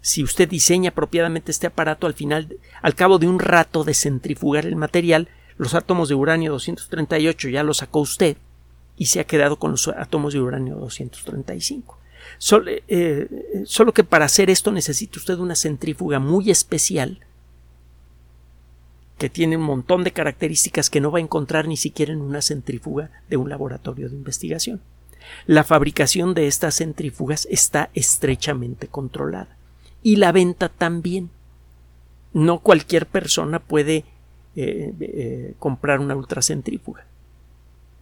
Si 0.00 0.22
usted 0.22 0.48
diseña 0.48 0.90
apropiadamente 0.90 1.50
este 1.50 1.66
aparato, 1.66 2.06
al 2.06 2.14
final, 2.14 2.58
al 2.82 2.94
cabo 2.94 3.18
de 3.18 3.26
un 3.26 3.38
rato 3.38 3.84
de 3.84 3.94
centrifugar 3.94 4.66
el 4.66 4.76
material, 4.76 5.28
los 5.56 5.74
átomos 5.74 6.08
de 6.08 6.14
uranio 6.14 6.52
238 6.52 7.48
ya 7.48 7.62
los 7.62 7.78
sacó 7.78 8.00
usted 8.00 8.36
y 8.96 9.06
se 9.06 9.20
ha 9.20 9.24
quedado 9.24 9.58
con 9.58 9.70
los 9.70 9.88
átomos 9.88 10.34
de 10.34 10.40
uranio 10.40 10.76
235. 10.76 11.98
Eh, 12.88 13.64
solo 13.64 13.92
que 13.92 14.04
para 14.04 14.26
hacer 14.26 14.50
esto 14.50 14.72
necesita 14.72 15.18
usted 15.18 15.38
una 15.38 15.54
centrífuga 15.54 16.18
muy 16.18 16.50
especial 16.50 17.20
que 19.18 19.30
tiene 19.30 19.56
un 19.56 19.62
montón 19.62 20.04
de 20.04 20.12
características 20.12 20.90
que 20.90 21.00
no 21.00 21.10
va 21.10 21.18
a 21.18 21.22
encontrar 21.22 21.68
ni 21.68 21.76
siquiera 21.76 22.12
en 22.12 22.20
una 22.20 22.42
centrífuga 22.42 23.10
de 23.28 23.36
un 23.36 23.48
laboratorio 23.48 24.08
de 24.08 24.16
investigación. 24.16 24.80
La 25.46 25.64
fabricación 25.64 26.34
de 26.34 26.46
estas 26.46 26.76
centrífugas 26.76 27.46
está 27.50 27.90
estrechamente 27.94 28.88
controlada 28.88 29.56
y 30.02 30.16
la 30.16 30.32
venta 30.32 30.68
también. 30.68 31.30
No 32.32 32.58
cualquier 32.58 33.06
persona 33.06 33.60
puede 33.60 34.04
eh, 34.56 34.92
eh, 35.00 35.54
comprar 35.58 36.00
una 36.00 36.16
ultracentrífuga. 36.16 37.06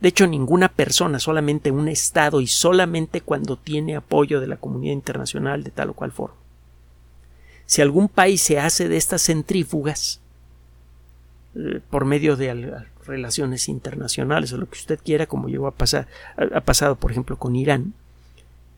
De 0.01 0.09
hecho, 0.09 0.27
ninguna 0.27 0.69
persona, 0.69 1.21
solamente 1.21 1.71
un 1.71 1.87
Estado 1.87 2.41
y 2.41 2.47
solamente 2.47 3.21
cuando 3.21 3.57
tiene 3.57 3.95
apoyo 3.95 4.41
de 4.41 4.49
la 4.49 4.57
comunidad 4.57 4.95
internacional 4.95 5.63
de 5.63 5.71
tal 5.71 5.91
o 5.91 5.95
cual 5.95 6.11
forma. 6.11 6.37
Si 7.67 7.83
algún 7.83 8.09
país 8.09 8.43
se 8.43 8.59
hace 8.59 8.89
de 8.89 8.97
estas 8.97 9.23
centrífugas 9.23 10.22
eh, 11.55 11.81
por 11.91 12.05
medio 12.05 12.37
de 12.37 12.85
relaciones 13.07 13.69
internacionales 13.69 14.53
o 14.53 14.57
lo 14.57 14.69
que 14.69 14.79
usted 14.79 14.99
quiera, 15.03 15.27
como 15.27 15.49
llegó 15.49 15.67
a 15.67 15.75
pasar, 15.75 16.07
ha 16.37 16.61
pasado 16.61 16.97
por 16.97 17.11
ejemplo 17.11 17.37
con 17.37 17.57
Irán, 17.57 17.95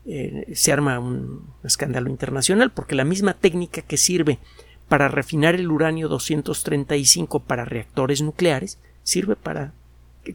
eh, 0.05 0.51
se 0.53 0.71
arma 0.71 0.99
un 0.99 1.47
escándalo 1.63 2.09
internacional 2.09 2.71
porque 2.71 2.95
la 2.95 3.05
misma 3.05 3.33
técnica 3.33 3.81
que 3.81 3.97
sirve 3.97 4.39
para 4.87 5.07
refinar 5.07 5.55
el 5.55 5.71
uranio 5.71 6.07
235 6.07 7.39
para 7.39 7.65
reactores 7.65 8.21
nucleares 8.21 8.77
sirve 9.03 9.35
para 9.35 9.73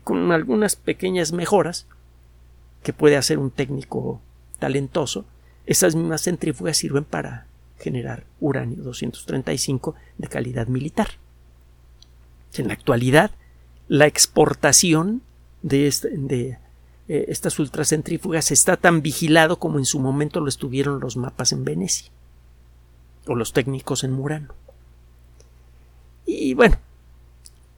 con 0.05 0.33
algunas 0.33 0.77
pequeñas 0.77 1.33
mejoras 1.33 1.87
que 2.83 2.93
puede 2.93 3.17
hacer 3.17 3.39
un 3.39 3.51
técnico 3.51 4.21
talentoso, 4.59 5.25
esas 5.67 5.95
mismas 5.95 6.23
centrífugas 6.23 6.77
sirven 6.77 7.05
para 7.05 7.47
generar 7.79 8.25
uranio 8.41 8.83
235 8.83 9.95
de 10.19 10.29
calidad 10.29 10.67
militar. 10.69 11.09
En 12.55 12.69
la 12.69 12.75
actualidad, 12.75 13.31
la 13.89 14.07
exportación 14.07 15.23
de, 15.63 15.87
este, 15.87 16.09
eh, 17.09 17.25
estas 17.29 17.59
ultracentrífugas 17.59 18.51
está 18.51 18.77
tan 18.77 19.03
vigilado 19.03 19.59
como 19.59 19.79
en 19.79 19.85
su 19.85 19.99
momento 19.99 20.41
lo 20.41 20.49
estuvieron 20.49 21.01
los 21.01 21.17
mapas 21.17 21.53
en 21.53 21.65
Venecia 21.65 22.11
o 23.27 23.35
los 23.35 23.53
técnicos 23.53 24.05
en 24.05 24.13
Murano. 24.13 24.55
Y 26.27 26.55
bueno, 26.55 26.77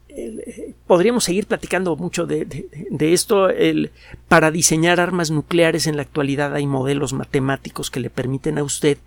eh, 0.09 0.75
podríamos 0.87 1.25
seguir 1.25 1.47
platicando 1.47 1.97
mucho 1.97 2.27
de, 2.27 2.67
esto. 3.01 3.49
para 4.29 4.51
diseñar 4.51 5.01
armas 5.01 5.31
nucleares 5.31 5.87
en 5.87 5.97
la 5.97 6.03
actualidad 6.03 6.55
hay 6.55 6.67
modelos 6.67 7.13
matemáticos 7.13 7.91
que 7.91 8.01
le 8.01 8.11
permiten 8.11 8.59
a 8.59 8.65
usted 8.65 8.99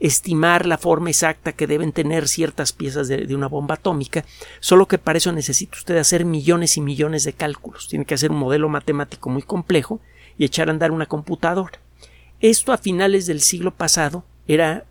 estimar 0.00 0.66
la 0.66 0.78
forma 0.78 1.10
exacta 1.10 1.52
que 1.52 1.66
deben 1.66 1.92
tener 1.92 2.28
ciertas 2.28 2.72
piezas 2.72 3.08
de, 3.08 3.34
una 3.34 3.48
bomba 3.48 3.74
atómica, 3.74 4.24
solo 4.60 4.86
que 4.86 4.98
para 4.98 5.18
eso 5.18 5.32
necesita 5.32 5.76
usted 5.76 5.96
hacer 5.96 6.24
millones 6.24 6.76
y 6.76 6.80
millones 6.80 7.24
de 7.24 7.32
cálculos. 7.32 7.88
Tiene 7.88 8.04
que 8.04 8.14
hacer 8.14 8.30
un 8.30 8.38
modelo 8.38 8.68
matemático 8.68 9.28
muy 9.30 9.42
complejo 9.42 10.00
y 10.36 10.44
echar 10.44 10.68
a 10.68 10.72
andar 10.72 10.92
una 10.92 11.06
computadora. 11.06 11.78
Esto 12.40 12.72
a 12.72 12.78
finales 12.78 13.26
del 13.26 13.40
siglo 13.40 13.72
pasado 13.72 14.24
era 14.46 14.84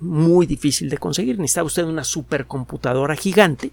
muy 0.00 0.46
difícil 0.46 0.90
de 0.90 0.98
conseguir. 0.98 1.38
Necesitaba 1.38 1.66
usted 1.66 1.84
una 1.84 2.04
supercomputadora 2.04 3.16
gigante 3.16 3.72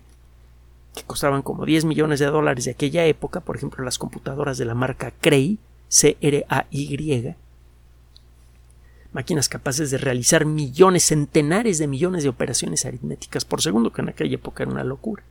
que 0.96 1.04
costaban 1.04 1.42
como 1.42 1.66
10 1.66 1.84
millones 1.86 2.20
de 2.20 2.28
dólares 2.28 2.66
de 2.66 2.72
aquella 2.72 3.06
época, 3.06 3.42
por 3.42 3.58
ejemplo 3.58 3.84
las 3.84 3.98
computadoras 3.98 4.58
de 4.58 4.64
la 4.64 4.76
marca 4.76 5.12
Cray, 5.20 5.60
C-R-A-Y, 5.90 7.36
máquinas 9.16 9.48
capaces 9.48 9.92
de 9.92 9.98
realizar 9.98 10.44
millones, 10.46 11.06
centenares 11.06 11.78
de 11.78 11.88
millones 11.88 12.24
de 12.24 12.30
operaciones 12.30 12.86
aritméticas 12.86 13.46
por 13.46 13.62
segundo, 13.62 13.94
que 13.94 14.02
en 14.02 14.10
aquella 14.10 14.36
época 14.36 14.64
era 14.64 14.74
una 14.74 14.84
locura. 14.84 15.24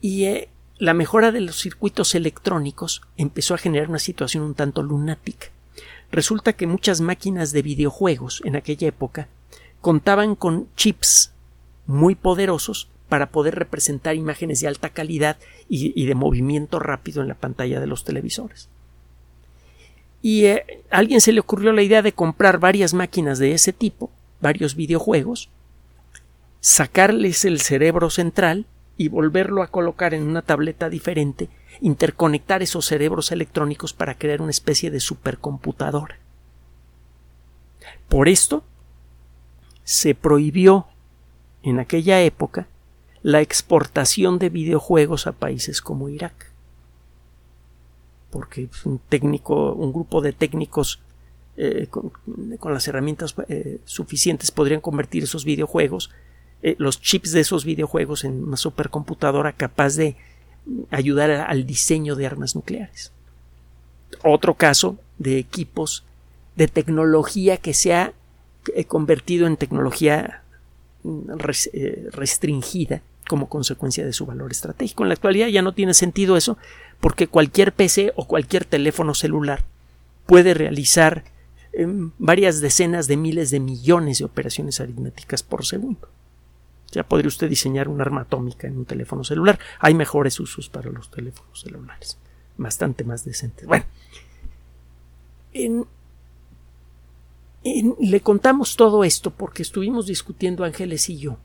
Y 0.00 0.26
eh, 0.26 0.48
la 0.78 0.94
mejora 0.94 1.32
de 1.32 1.40
los 1.40 1.58
circuitos 1.58 2.14
electrónicos 2.14 3.02
empezó 3.16 3.54
a 3.54 3.58
generar 3.58 3.88
una 3.88 3.98
situación 3.98 4.44
un 4.44 4.54
tanto 4.54 4.84
lunática. 4.84 5.48
Resulta 6.12 6.52
que 6.52 6.68
muchas 6.68 7.00
máquinas 7.00 7.50
de 7.50 7.62
videojuegos 7.62 8.42
en 8.44 8.54
aquella 8.54 8.86
época 8.86 9.26
contaban 9.80 10.36
con 10.36 10.68
chips 10.76 11.32
muy 11.86 12.14
poderosos 12.14 12.88
para 13.08 13.30
poder 13.30 13.56
representar 13.56 14.14
imágenes 14.14 14.60
de 14.60 14.68
alta 14.68 14.90
calidad 14.90 15.36
y 15.68 16.06
de 16.06 16.14
movimiento 16.14 16.78
rápido 16.78 17.22
en 17.22 17.28
la 17.28 17.34
pantalla 17.34 17.80
de 17.80 17.88
los 17.88 18.04
televisores 18.04 18.68
y 20.26 20.46
a 20.46 20.54
eh, 20.54 20.82
alguien 20.90 21.20
se 21.20 21.30
le 21.30 21.38
ocurrió 21.38 21.72
la 21.72 21.82
idea 21.82 22.02
de 22.02 22.10
comprar 22.10 22.58
varias 22.58 22.94
máquinas 22.94 23.38
de 23.38 23.52
ese 23.52 23.72
tipo, 23.72 24.10
varios 24.40 24.74
videojuegos, 24.74 25.50
sacarles 26.58 27.44
el 27.44 27.60
cerebro 27.60 28.10
central 28.10 28.66
y 28.96 29.06
volverlo 29.06 29.62
a 29.62 29.68
colocar 29.68 30.14
en 30.14 30.24
una 30.24 30.42
tableta 30.42 30.90
diferente, 30.90 31.48
interconectar 31.80 32.60
esos 32.60 32.86
cerebros 32.86 33.30
electrónicos 33.30 33.92
para 33.92 34.18
crear 34.18 34.42
una 34.42 34.50
especie 34.50 34.90
de 34.90 34.98
supercomputadora. 34.98 36.18
Por 38.08 38.28
esto 38.28 38.64
se 39.84 40.16
prohibió 40.16 40.88
en 41.62 41.78
aquella 41.78 42.20
época 42.22 42.66
la 43.22 43.42
exportación 43.42 44.40
de 44.40 44.48
videojuegos 44.48 45.28
a 45.28 45.32
países 45.32 45.80
como 45.80 46.08
Irak 46.08 46.50
porque 48.36 48.68
un 48.84 48.98
técnico, 48.98 49.72
un 49.72 49.94
grupo 49.94 50.20
de 50.20 50.34
técnicos 50.34 51.00
eh, 51.56 51.86
con, 51.88 52.12
las 52.70 52.86
herramientas 52.86 53.34
eh, 53.48 53.78
suficientes 53.86 54.50
podrían 54.50 54.82
convertir 54.82 55.24
esos 55.24 55.46
videojuegos, 55.46 56.10
eh, 56.62 56.76
los 56.76 57.00
chips 57.00 57.32
de 57.32 57.40
esos 57.40 57.64
videojuegos 57.64 58.24
en 58.24 58.44
una 58.44 58.58
supercomputadora 58.58 59.52
capaz 59.52 59.96
de 59.96 60.16
ayudar 60.90 61.30
al 61.30 61.64
diseño 61.64 62.14
de 62.14 62.26
armas 62.26 62.54
nucleares. 62.54 63.10
Otro 64.22 64.52
caso 64.52 64.98
de 65.16 65.38
equipos 65.38 66.04
de 66.56 66.68
tecnología 66.68 67.56
que 67.56 67.72
se 67.72 67.94
ha 67.94 68.12
convertido 68.86 69.46
en 69.46 69.56
tecnología 69.56 70.42
mm, 71.04 71.38
restringida 72.12 73.00
como 73.26 73.48
consecuencia 73.48 74.04
de 74.04 74.12
su 74.12 74.26
valor 74.26 74.50
estratégico. 74.52 75.02
En 75.02 75.08
la 75.10 75.14
actualidad 75.14 75.48
ya 75.48 75.62
no 75.62 75.74
tiene 75.74 75.94
sentido 75.94 76.36
eso 76.36 76.58
porque 77.00 77.28
cualquier 77.28 77.72
PC 77.72 78.12
o 78.16 78.26
cualquier 78.26 78.64
teléfono 78.64 79.14
celular 79.14 79.64
puede 80.26 80.54
realizar 80.54 81.24
em, 81.72 82.12
varias 82.18 82.60
decenas 82.60 83.06
de 83.06 83.16
miles 83.16 83.50
de 83.50 83.60
millones 83.60 84.18
de 84.18 84.24
operaciones 84.24 84.80
aritméticas 84.80 85.42
por 85.42 85.64
segundo. 85.64 86.08
Ya 86.92 87.02
podría 87.06 87.28
usted 87.28 87.48
diseñar 87.48 87.88
un 87.88 88.00
arma 88.00 88.22
atómica 88.22 88.66
en 88.66 88.78
un 88.78 88.84
teléfono 88.84 89.24
celular. 89.24 89.58
Hay 89.80 89.94
mejores 89.94 90.40
usos 90.40 90.68
para 90.68 90.90
los 90.90 91.10
teléfonos 91.10 91.60
celulares, 91.60 92.16
bastante 92.56 93.04
más 93.04 93.24
decentes. 93.24 93.66
Bueno, 93.66 93.84
le 98.00 98.20
contamos 98.20 98.76
todo 98.76 99.04
esto 99.04 99.30
porque 99.30 99.62
estuvimos 99.62 100.06
discutiendo 100.06 100.64
Ángeles 100.64 101.08
y 101.10 101.18
yo 101.18 101.38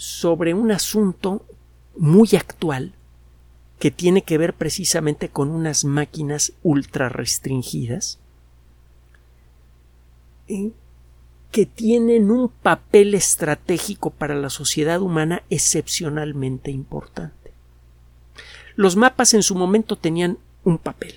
sobre 0.00 0.54
un 0.54 0.72
asunto 0.72 1.44
muy 1.94 2.30
actual 2.34 2.94
que 3.78 3.90
tiene 3.90 4.22
que 4.22 4.38
ver 4.38 4.54
precisamente 4.54 5.28
con 5.28 5.50
unas 5.50 5.84
máquinas 5.84 6.54
ultra 6.62 7.10
restringidas 7.10 8.18
eh, 10.48 10.72
que 11.50 11.66
tienen 11.66 12.30
un 12.30 12.48
papel 12.48 13.14
estratégico 13.14 14.08
para 14.08 14.34
la 14.34 14.48
sociedad 14.48 15.02
humana 15.02 15.42
excepcionalmente 15.50 16.70
importante. 16.70 17.52
Los 18.76 18.96
mapas 18.96 19.34
en 19.34 19.42
su 19.42 19.54
momento 19.54 19.96
tenían 19.96 20.38
un 20.64 20.78
papel. 20.78 21.16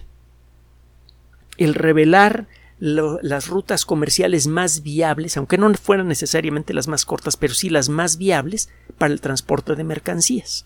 El 1.55 1.73
revelar 1.73 2.47
las 2.85 3.47
rutas 3.47 3.85
comerciales 3.85 4.45
más 4.45 4.83
viables, 4.83 5.37
aunque 5.37 5.57
no 5.57 5.73
fueran 5.75 6.09
necesariamente 6.09 6.73
las 6.73 6.89
más 6.89 7.05
cortas, 7.05 7.37
pero 7.37 7.53
sí 7.53 7.69
las 7.69 7.87
más 7.87 8.17
viables 8.17 8.69
para 8.97 9.13
el 9.13 9.21
transporte 9.21 9.75
de 9.75 9.85
mercancías. 9.85 10.65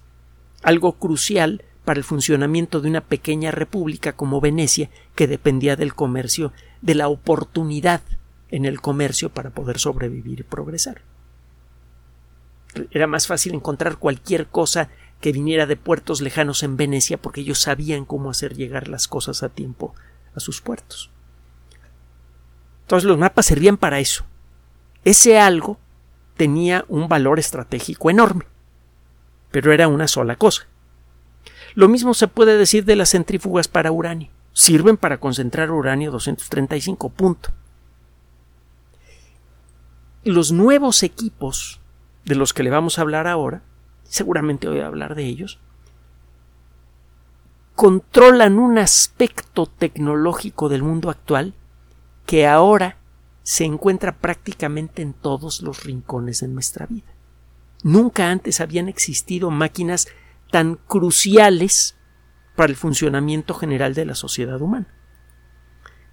Algo 0.64 0.94
crucial 0.94 1.64
para 1.86 2.00
el 2.00 2.04
funcionamiento 2.04 2.82
de 2.82 2.90
una 2.90 3.02
pequeña 3.02 3.52
república 3.52 4.14
como 4.14 4.42
Venecia, 4.42 4.90
que 5.14 5.28
dependía 5.28 5.76
del 5.76 5.94
comercio, 5.94 6.54
de 6.82 6.96
la 6.96 7.08
oportunidad 7.08 8.02
en 8.50 8.66
el 8.66 8.82
comercio 8.82 9.30
para 9.30 9.52
poder 9.52 9.78
sobrevivir 9.78 10.40
y 10.40 10.44
progresar. 10.44 11.04
Era 12.90 13.06
más 13.06 13.28
fácil 13.28 13.54
encontrar 13.54 13.98
cualquier 13.98 14.48
cosa 14.48 14.90
que 15.22 15.32
viniera 15.32 15.68
de 15.68 15.76
puertos 15.76 16.22
lejanos 16.22 16.64
en 16.64 16.78
Venecia 16.78 17.22
porque 17.22 17.42
ellos 17.42 17.60
sabían 17.60 18.06
cómo 18.06 18.32
hacer 18.32 18.56
llegar 18.56 18.88
las 18.88 19.08
cosas 19.08 19.44
a 19.44 19.50
tiempo 19.50 19.94
a 20.34 20.40
sus 20.40 20.62
puertos. 20.62 21.12
Entonces 22.88 23.06
los 23.06 23.18
mapas 23.18 23.46
servían 23.46 23.76
para 23.76 24.00
eso. 24.00 24.24
Ese 25.04 25.38
algo 25.38 25.78
tenía 26.38 26.86
un 26.88 27.10
valor 27.10 27.38
estratégico 27.38 28.10
enorme, 28.10 28.46
pero 29.52 29.74
era 29.74 29.90
una 29.90 30.08
sola 30.08 30.38
cosa. 30.38 30.68
Lo 31.76 31.90
mismo 31.90 32.14
se 32.14 32.30
puede 32.30 32.58
decir 32.58 32.86
de 32.86 32.96
las 32.96 33.10
centrífugas 33.10 33.68
para 33.68 33.92
uranio. 33.92 34.30
Sirven 34.54 34.96
para 34.96 35.20
concentrar 35.20 35.70
uranio 35.70 36.12
235. 36.12 37.10
Punto. 37.10 37.50
Los 40.24 40.54
nuevos 40.54 41.04
equipos 41.04 41.82
de 42.24 42.36
los 42.36 42.54
que 42.54 42.64
le 42.64 42.70
vamos 42.70 42.98
a 42.98 43.02
hablar 43.02 43.28
ahora, 43.28 43.64
seguramente 44.04 44.70
voy 44.70 44.80
a 44.80 44.88
hablar 44.88 45.14
de 45.14 45.26
ellos, 45.26 45.60
controlan 47.76 48.60
un 48.60 48.78
aspecto 48.78 49.66
tecnológico 49.66 50.70
del 50.70 50.84
mundo 50.84 51.10
actual 51.10 51.54
que 52.28 52.46
ahora 52.46 52.98
se 53.42 53.64
encuentra 53.64 54.20
prácticamente 54.20 55.02
en 55.02 55.14
todos 55.14 55.62
los 55.62 55.84
rincones 55.84 56.42
de 56.42 56.50
nuestra 56.50 56.86
vida. 56.86 57.16
Nunca 57.82 58.30
antes 58.30 58.60
habían 58.60 58.90
existido 58.90 59.50
máquinas 59.50 60.10
tan 60.52 60.76
cruciales 60.76 61.98
para 62.56 62.70
el 62.70 62.76
funcionamiento 62.76 63.54
general 63.54 63.94
de 63.94 64.06
la 64.06 64.16
sociedad 64.16 64.62
humana. 64.62 64.94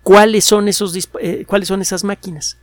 ¿Cuáles 0.05 0.45
son, 0.45 0.69
esos, 0.69 0.97
eh, 1.21 1.45
¿Cuáles 1.47 1.69
son 1.69 1.83
esas 1.83 2.05
máquinas? 2.05 2.59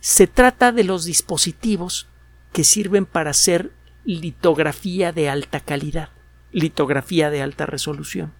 Se 0.00 0.26
trata 0.26 0.72
de 0.72 0.84
los 0.84 1.04
dispositivos 1.04 2.08
que 2.52 2.64
sirven 2.64 3.06
para 3.06 3.30
hacer 3.30 3.72
litografía 4.04 5.12
de 5.12 5.30
alta 5.30 5.60
calidad. 5.60 6.10
litografía 6.54 7.30
de 7.30 7.40
alta 7.40 7.64
resolución. 7.64 8.34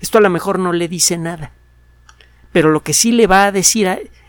Esto 0.00 0.18
a 0.18 0.20
lo 0.20 0.28
mejor 0.28 0.58
no 0.58 0.74
le 0.74 0.86
dice 0.86 1.16
nada, 1.16 1.54
pero 2.54 2.70
lo 2.70 2.84
que 2.84 2.92
sí 2.94 3.10
le 3.10 3.26
va 3.26 3.46
a 3.46 3.52
decir, 3.52 3.88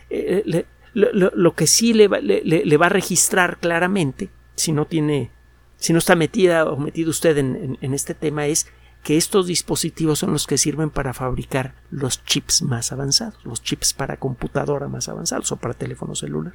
eh, 0.09 0.65
lo, 0.95 1.53
que 1.53 1.67
sí 1.67 1.93
le, 1.93 2.09
le, 2.09 2.77
va 2.77 2.88
a 2.88 2.89
registrar 2.89 3.59
claramente, 3.59 4.31
si 4.55 4.71
no 4.71 4.85
tiene, 4.85 5.29
si 5.77 5.93
no 5.93 5.99
está 5.99 6.15
metida 6.15 6.65
o 6.65 6.75
metido 6.75 7.11
usted 7.11 7.38
en, 7.38 7.77
en 7.79 7.93
este 7.93 8.15
tema, 8.15 8.47
es 8.47 8.65
que 9.03 9.15
estos 9.15 9.45
dispositivos 9.45 10.17
son 10.17 10.31
los 10.31 10.47
que 10.47 10.57
sirven 10.57 10.89
para 10.89 11.13
fabricar 11.13 11.75
los 11.91 12.25
chips 12.25 12.63
más 12.63 12.91
avanzados, 12.91 13.45
los 13.45 13.61
chips 13.61 13.93
para 13.93 14.17
computadora 14.17 14.88
más 14.88 15.07
avanzados 15.07 15.51
o 15.51 15.57
para 15.57 15.75
teléfono 15.75 16.15
celular. 16.15 16.53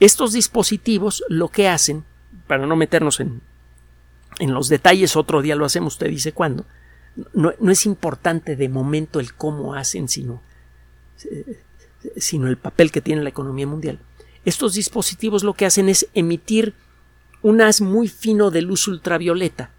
Estos 0.00 0.34
dispositivos 0.34 1.24
lo 1.30 1.48
que 1.48 1.66
hacen, 1.66 2.04
para 2.46 2.66
no 2.66 2.76
meternos 2.76 3.20
en, 3.20 3.40
en 4.38 4.52
los 4.52 4.68
detalles, 4.68 5.16
otro 5.16 5.40
día 5.40 5.56
lo 5.56 5.64
hacemos, 5.64 5.94
usted 5.94 6.10
dice 6.10 6.32
cuándo, 6.32 6.66
no, 7.32 7.52
es 7.70 7.86
importante 7.86 8.56
de 8.56 8.68
momento 8.68 9.20
el 9.20 9.34
cómo 9.34 9.74
hacen, 9.74 10.08
sino, 10.08 10.42
eh, 11.24 11.62
sino 12.16 12.48
el 12.48 12.56
papel 12.56 12.92
que 12.92 13.00
tiene 13.00 13.22
la 13.22 13.28
economía 13.28 13.66
mundial. 13.66 14.00
Estos 14.44 14.74
dispositivos 14.74 15.42
lo 15.42 15.54
que 15.54 15.66
hacen 15.66 15.88
es 15.88 16.08
emitir 16.14 16.74
un 17.42 17.60
haz 17.60 17.80
muy 17.80 18.08
fino 18.08 18.50
de 18.50 18.62
luz 18.62 18.88
ultravioleta, 18.88 19.70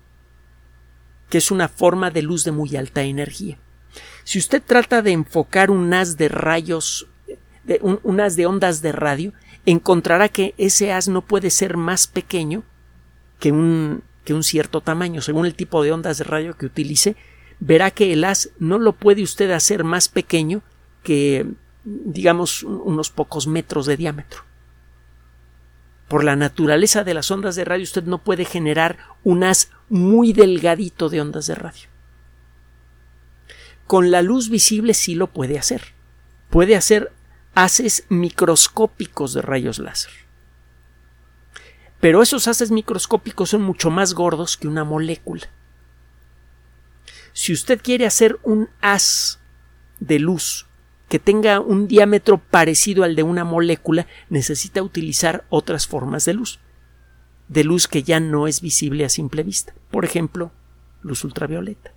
que 1.30 1.38
es 1.38 1.52
una 1.52 1.67
forma 1.67 2.12
de 2.12 2.21
luz 2.21 2.43
de 2.43 2.52
muy 2.52 2.75
alta 2.75 3.04
energía. 3.04 3.58
Si 4.23 4.38
usted 4.38 4.62
trata 4.63 5.02
de 5.02 5.12
enfocar 5.12 5.71
un 5.71 5.93
haz 5.93 6.17
de 6.17 6.30
rayos, 6.30 7.08
de 7.63 7.80
un 7.82 8.19
haz 8.19 8.36
de 8.36 8.45
ondas 8.45 8.82
de 8.82 8.91
radio, 8.91 9.34
encontrará 9.65 10.30
que 10.30 10.54
ese 10.58 10.91
haz 10.91 11.08
no 11.08 11.21
puede 11.21 11.49
ser 11.49 11.78
más 11.78 12.08
pequeño 12.08 12.63
que 13.39 13.52
un, 13.52 14.04
que 14.23 14.34
un 14.34 14.43
cierto 14.43 14.82
tamaño. 14.82 15.21
Según 15.21 15.45
el 15.45 15.56
tipo 15.56 15.84
de 15.84 15.91
ondas 15.91 16.17
de 16.17 16.23
radio 16.23 16.56
que 16.56 16.65
utilice, 16.65 17.15
verá 17.60 17.91
que 17.91 18.13
el 18.13 18.24
haz 18.24 18.50
no 18.60 18.80
lo 18.80 18.93
puede 18.93 19.24
usted 19.24 19.52
hacer 19.52 19.84
más 19.84 20.08
pequeño 20.08 20.62
que, 21.04 21.45
digamos, 21.84 22.63
unos 22.63 23.10
pocos 23.10 23.48
metros 23.48 23.86
de 23.86 23.98
diámetro. 23.98 24.43
Por 26.08 26.24
la 26.24 26.36
naturaleza 26.36 27.04
de 27.04 27.13
las 27.13 27.30
ondas 27.30 27.56
de 27.56 27.65
radio, 27.65 27.84
usted 27.84 28.04
no 28.04 28.17
puede 28.24 28.45
generar 28.45 28.98
un 29.24 29.43
haz 29.43 29.69
muy 29.89 30.34
delgadito 30.34 31.10
de 31.10 31.22
ondas 31.22 31.45
de 31.48 31.56
radio. 31.56 31.88
Con 33.86 34.12
la 34.12 34.22
luz 34.22 34.50
visible 34.50 34.93
sí 34.93 35.15
lo 35.15 35.28
puede 35.28 35.60
hacer. 35.60 35.82
Puede 36.50 36.76
hacer 36.76 37.12
haces 37.54 38.06
microscópicos 38.10 39.34
de 39.34 39.41
rayos 39.41 39.80
láser. 39.80 40.12
Pero 42.00 42.22
esos 42.22 42.48
haces 42.48 42.72
microscópicos 42.72 43.50
son 43.50 43.62
mucho 43.62 43.91
más 43.91 44.13
gordos 44.13 44.58
que 44.58 44.67
una 44.67 44.84
molécula. 44.84 45.50
Si 47.41 47.54
usted 47.54 47.80
quiere 47.82 48.06
hacer 48.06 48.38
un 48.43 48.67
haz 48.82 49.39
de 50.02 50.19
luz 50.19 50.67
que 51.08 51.19
tenga 51.19 51.62
un 51.62 51.88
diámetro 51.88 52.38
parecido 52.38 53.06
al 53.06 53.15
de 53.15 53.23
una 53.23 53.45
molécula, 53.45 54.08
necesita 54.30 54.84
utilizar 54.84 55.45
otras 55.49 55.88
formas 55.88 56.25
de 56.25 56.34
luz, 56.34 56.60
de 57.47 57.63
luz 57.63 57.88
que 57.88 58.04
ya 58.04 58.19
no 58.19 58.45
es 58.45 58.60
visible 58.60 59.06
a 59.06 59.10
simple 59.10 59.43
vista. 59.43 59.73
Por 59.89 60.04
ejemplo, 60.04 60.52
luz 61.02 61.23
ultravioleta. 61.23 61.93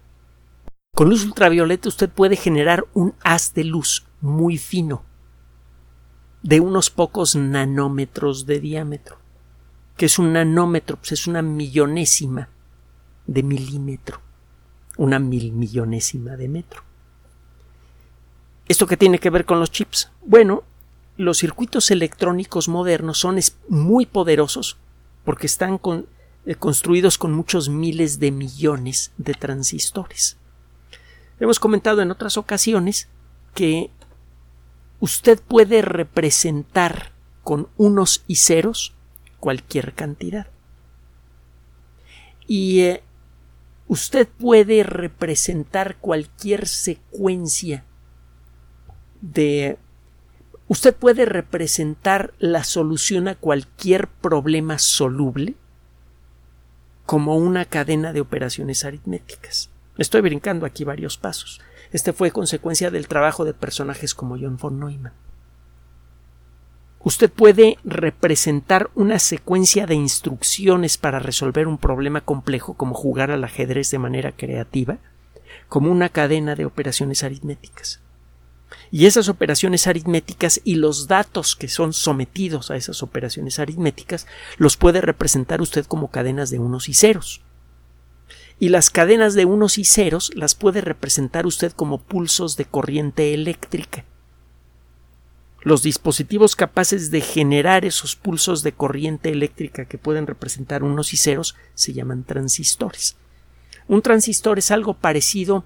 Con 0.94 1.11
luz 1.11 1.24
ultravioleta 1.24 1.88
usted 1.88 2.09
puede 2.09 2.37
generar 2.37 2.85
un 2.94 3.16
haz 3.24 3.52
de 3.52 3.64
luz 3.64 4.07
muy 4.20 4.59
fino, 4.59 5.05
de 6.44 6.61
unos 6.61 6.88
pocos 6.88 7.35
nanómetros 7.35 8.46
de 8.46 8.61
diámetro. 8.61 9.18
que 9.96 10.07
es 10.07 10.20
un 10.20 10.35
nanómetro? 10.35 10.98
Pues 10.98 11.11
es 11.11 11.26
una 11.26 11.42
millonésima 11.42 12.48
de 13.26 13.42
milímetro, 13.42 14.20
una 14.96 15.18
mil 15.18 15.52
millonésima 15.52 16.37
de 16.37 16.48
metro. 16.48 16.83
¿Esto 18.68 18.87
qué 18.87 18.96
tiene 18.96 19.18
que 19.18 19.31
ver 19.31 19.44
con 19.44 19.61
los 19.61 19.70
chips? 19.70 20.11
Bueno, 20.24 20.64
los 21.16 21.38
circuitos 21.38 21.90
electrónicos 21.90 22.68
modernos 22.68 23.18
son 23.18 23.38
muy 23.68 24.07
poderosos 24.07 24.78
porque 25.24 25.46
están 25.46 25.81
eh, 26.46 26.55
construidos 26.55 27.18
con 27.18 27.33
muchos 27.33 27.68
miles 27.68 28.18
de 28.18 28.31
millones 28.31 29.12
de 29.16 29.35
transistores. 29.35 30.37
Hemos 31.38 31.59
comentado 31.61 32.02
en 32.02 32.11
otras 32.11 32.37
ocasiones 32.37 33.09
que 33.55 33.90
usted 35.00 35.40
puede 35.40 35.83
representar 35.83 37.12
con 37.42 37.68
unos 37.76 38.24
y 38.26 38.37
ceros 38.37 38.94
cualquier 39.40 39.94
cantidad. 39.94 40.46
Y 42.46 42.81
eh, 42.81 43.02
usted 43.92 44.26
puede 44.26 44.85
representar 44.85 45.98
cualquier 45.98 46.66
secuencia 46.66 47.85
de... 49.20 49.76
Usted 50.66 50.96
puede 50.96 51.26
representar 51.26 52.33
la 52.38 52.64
solución 52.64 53.28
a 53.28 53.35
cualquier 53.35 54.09
problema 54.09 54.78
soluble 54.78 55.57
como 57.05 57.37
una 57.37 57.66
cadena 57.66 58.14
de 58.14 58.22
operaciones 58.22 58.87
aritméticas. 58.87 59.68
Estoy 59.98 60.22
brincando 60.22 60.64
aquí 60.64 60.85
varios 60.85 61.18
pasos. 61.18 61.61
Este 61.90 62.14
fue 62.14 62.31
consecuencia 62.31 62.90
del 62.90 63.09
trabajo 63.09 63.44
de 63.44 63.52
personajes 63.52 64.14
como 64.14 64.38
John 64.38 64.57
von 64.57 64.81
Neumann. 64.81 65.12
Usted 67.05 67.31
puede 67.31 67.79
representar 67.85 68.91
una 68.95 69.19
secuencia 69.19 69.87
de 69.87 69.95
instrucciones 69.95 70.99
para 70.99 71.19
resolver 71.19 71.67
un 71.67 71.79
problema 71.79 72.21
complejo 72.21 72.75
como 72.75 72.95
jugar 72.95 73.31
al 73.31 73.43
ajedrez 73.45 73.91
de 73.91 73.99
manera 73.99 74.33
creativa, 74.33 74.99
como 75.69 75.91
una 75.91 76.09
cadena 76.09 76.55
de 76.55 76.65
operaciones 76.65 77.25
aritméticas. 77.25 78.01
Y 78.91 79.07
esas 79.07 79.29
operaciones 79.29 79.87
aritméticas 79.87 80.61
y 80.65 80.77
los 80.77 81.09
datos 81.09 81.57
que 81.57 81.69
son 81.69 81.93
sometidos 81.93 82.71
a 82.71 82.77
esas 82.77 83.03
operaciones 83.03 83.59
aritméticas 83.59 84.27
los 84.57 84.77
puede 84.77 85.01
representar 85.01 85.61
usted 85.61 85.85
como 85.87 86.09
cadenas 86.11 86.51
de 86.51 86.59
unos 86.59 86.88
y 86.88 86.95
ceros 86.95 87.43
y 88.62 88.69
las 88.69 88.91
cadenas 88.91 89.35
de 89.35 89.45
unos 89.45 89.77
y 89.77 89.85
ceros 89.85 90.31
las 90.37 90.55
puede 90.55 90.83
representar 90.83 91.47
usted 91.47 91.73
como 91.73 91.99
pulsos 91.99 92.57
de 92.57 92.65
corriente 92.65 93.35
eléctrica. 93.35 94.05
Los 95.62 95.83
dispositivos 95.83 96.57
capaces 96.57 97.11
de 97.11 97.20
generar 97.20 97.85
esos 97.85 98.16
pulsos 98.16 98.62
de 98.62 98.72
corriente 98.72 99.31
eléctrica 99.31 99.85
que 99.85 99.98
pueden 99.98 100.27
representar 100.27 100.83
unos 100.83 101.12
y 101.12 101.16
ceros 101.16 101.57
se 101.75 101.92
llaman 101.92 102.25
transistores. 102.25 103.16
Un 103.88 104.03
transistor 104.03 104.59
es 104.59 104.70
algo 104.70 104.94
parecido 104.94 105.64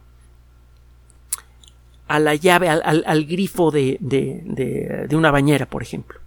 a 2.08 2.18
la 2.18 2.34
llave, 2.34 2.68
al, 2.68 3.24
grifo 3.26 3.70
de, 3.70 3.98
de 4.00 5.16
una 5.16 5.30
bañera, 5.30 5.66
por 5.66 5.82
ejemplo 5.82 6.20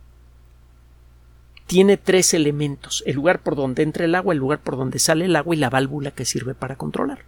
tiene 1.70 1.98
tres 1.98 2.34
elementos, 2.34 3.04
el 3.06 3.14
lugar 3.14 3.44
por 3.44 3.56
donde 3.56 3.84
entra 3.84 4.04
el 4.04 4.16
agua, 4.16 4.34
el 4.34 4.40
lugar 4.40 4.58
por 4.58 4.76
donde 4.76 4.98
sale 4.98 5.26
el 5.26 5.36
agua 5.36 5.56
y 5.56 5.60
la 5.60 5.70
válvula 5.70 6.10
que 6.10 6.26
sirve 6.26 6.56
para 6.56 6.78
controlar. 6.78 7.20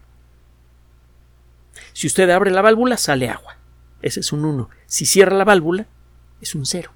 Si 1.94 2.08
usted 2.08 2.28
abre 2.32 2.50
la 2.50 2.64
válvula, 2.64 2.98
sale 2.98 3.30
agua. 3.30 3.58
Ese 4.02 4.22
es 4.22 4.34
un 4.34 4.46
1. 4.46 4.68
Si 4.88 5.06
cierra 5.06 5.38
la 5.38 5.44
válvula, 5.44 5.86
es 6.42 6.56
un 6.56 6.66
0. 6.66 6.92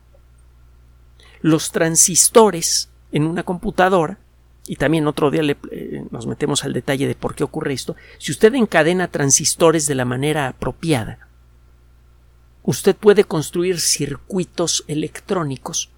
Los 1.42 1.72
transistores 1.72 2.90
en 3.12 3.24
una 3.24 3.44
computadora, 3.44 4.20
y 4.68 4.78
también 4.78 5.08
otro 5.08 5.30
día 5.32 5.42
eh, 5.72 6.04
nos 6.10 6.26
metemos 6.26 6.64
al 6.64 6.74
detalle 6.74 7.08
de 7.08 7.16
por 7.16 7.36
qué 7.36 7.44
ocurre 7.44 7.74
esto, 7.74 7.96
si 8.18 8.32
usted 8.32 8.54
encadena 8.56 9.10
transistores 9.10 9.86
de 9.86 9.96
la 9.96 10.06
manera 10.06 10.48
apropiada, 10.48 11.30
usted 12.64 12.96
puede 12.96 13.24
construir 13.24 13.80
circuitos 13.80 14.84
electrónicos 14.88 15.92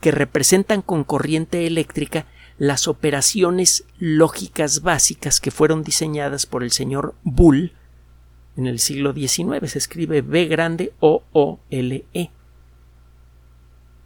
que 0.00 0.10
representan 0.10 0.82
con 0.82 1.04
corriente 1.04 1.66
eléctrica 1.66 2.26
las 2.58 2.88
operaciones 2.88 3.84
lógicas 3.98 4.82
básicas 4.82 5.40
que 5.40 5.50
fueron 5.50 5.82
diseñadas 5.82 6.46
por 6.46 6.62
el 6.62 6.70
señor 6.70 7.14
Bull 7.22 7.72
en 8.56 8.66
el 8.66 8.78
siglo 8.78 9.12
XIX. 9.12 9.70
Se 9.70 9.78
escribe 9.78 10.22
B 10.22 10.46
grande 10.46 10.92
O 11.00 11.22
O 11.32 11.60
L 11.70 12.04
E. 12.14 12.30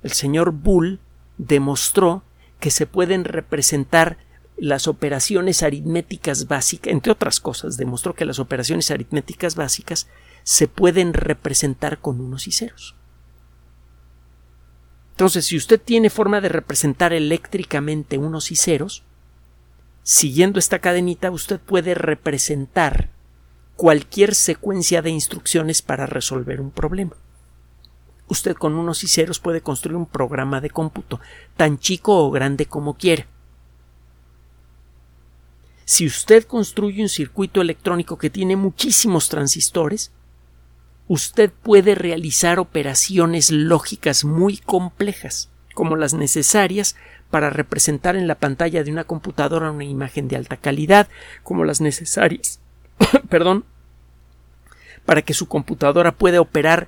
El 0.03 0.13
señor 0.13 0.53
Bull 0.53 1.01
demostró 1.39 2.23
que 2.59 2.71
se 2.71 2.87
pueden 2.87 3.25
representar 3.25 4.19
las 4.57 4.87
operaciones 4.89 5.63
aritméticas 5.63 6.47
básicas, 6.47 6.93
entre 6.93 7.13
otras 7.13 7.41
cosas, 7.41 7.77
demostró 7.77 8.15
que 8.15 8.27
las 8.27 8.39
operaciones 8.39 8.91
aritméticas 8.91 9.55
básicas 9.57 10.07
se 10.43 10.69
pueden 10.69 11.15
representar 11.15 11.99
con 11.99 12.21
unos 12.21 12.47
y 12.47 12.53
ceros. 12.53 12.95
Entonces, 15.13 15.47
si 15.47 15.57
usted 15.57 15.81
tiene 15.81 16.11
forma 16.11 16.41
de 16.41 16.49
representar 16.51 17.13
eléctricamente 17.13 18.19
unos 18.19 18.51
y 18.51 18.57
ceros, 18.57 19.03
siguiendo 20.03 20.59
esta 20.59 20.79
cadenita 20.79 21.31
usted 21.31 21.61
puede 21.61 21.95
representar 21.95 23.11
cualquier 23.77 24.35
secuencia 24.35 25.03
de 25.03 25.11
instrucciones 25.11 25.83
para 25.83 26.07
resolver 26.07 26.61
un 26.61 26.71
problema. 26.71 27.17
Usted 28.31 28.55
con 28.55 28.77
unos 28.77 29.03
y 29.03 29.09
ceros 29.09 29.41
puede 29.41 29.61
construir 29.61 29.97
un 29.97 30.07
programa 30.07 30.61
de 30.61 30.71
cómputo, 30.71 31.21
tan 31.57 31.81
chico 31.81 32.25
o 32.25 32.31
grande 32.31 32.65
como 32.65 32.95
quiera. 32.95 33.27
si 35.85 36.07
usted 36.07 36.45
construye 36.45 37.03
un 37.03 37.09
circuito 37.09 37.61
electrónico 37.61 38.17
que 38.17 38.31
tiene 38.31 38.55
muchísimos 38.55 39.29
transistores, 39.29 40.13
usted 41.09 41.51
puede 41.51 41.97
realizar 41.97 42.61
operaciones 42.61 43.51
lógicas 43.51 44.25
muy 44.25 44.59
complejas, 44.59 45.51
como 45.75 45.97
las 45.97 46.15
necesarias 46.15 46.95
para 47.31 47.51
representar 47.51 48.15
en 48.15 48.29
la 48.29 48.37
pantalla 48.37 48.85
de 48.85 48.93
una 48.93 49.03
computadora 49.03 49.73
una 49.73 49.83
imagen 49.83 50.29
de 50.29 50.37
alta 50.37 50.57
calidad, 50.57 51.09
como 51.43 51.65
las 51.65 51.81
necesarias, 51.81 52.61
perdón, 53.29 53.65
para 55.05 55.23
que 55.23 55.35
su 55.35 55.49
computadora 55.49 56.13
pueda 56.13 56.41
operar 56.41 56.87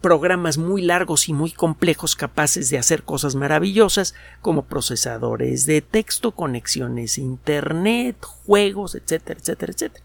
programas 0.00 0.58
muy 0.58 0.82
largos 0.82 1.28
y 1.28 1.32
muy 1.32 1.52
complejos 1.52 2.16
capaces 2.16 2.70
de 2.70 2.78
hacer 2.78 3.04
cosas 3.04 3.36
maravillosas 3.36 4.14
como 4.42 4.64
procesadores 4.64 5.64
de 5.66 5.80
texto, 5.80 6.32
conexiones 6.32 7.18
a 7.18 7.20
Internet, 7.20 8.16
juegos, 8.20 8.94
etcétera, 8.94 9.38
etcétera, 9.38 9.72
etcétera. 9.72 10.04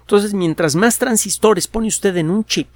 Entonces, 0.00 0.34
mientras 0.34 0.74
más 0.74 0.98
transistores 0.98 1.68
pone 1.68 1.88
usted 1.88 2.16
en 2.16 2.30
un 2.30 2.44
chip, 2.44 2.68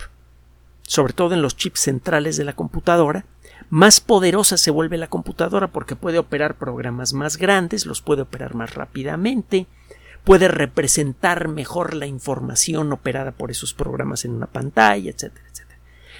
sobre 0.82 1.12
todo 1.12 1.34
en 1.34 1.42
los 1.42 1.56
chips 1.56 1.80
centrales 1.80 2.36
de 2.36 2.44
la 2.44 2.54
computadora, 2.54 3.24
más 3.70 4.00
poderosa 4.00 4.56
se 4.56 4.70
vuelve 4.70 4.96
la 4.96 5.08
computadora 5.08 5.68
porque 5.68 5.96
puede 5.96 6.18
operar 6.18 6.56
programas 6.56 7.12
más 7.12 7.36
grandes, 7.36 7.86
los 7.86 8.00
puede 8.00 8.22
operar 8.22 8.54
más 8.54 8.74
rápidamente, 8.74 9.66
puede 10.28 10.48
representar 10.48 11.48
mejor 11.48 11.94
la 11.94 12.04
información 12.04 12.92
operada 12.92 13.32
por 13.32 13.50
esos 13.50 13.72
programas 13.72 14.26
en 14.26 14.32
una 14.32 14.46
pantalla, 14.46 15.10
etcétera, 15.10 15.46
etcétera. 15.50 15.78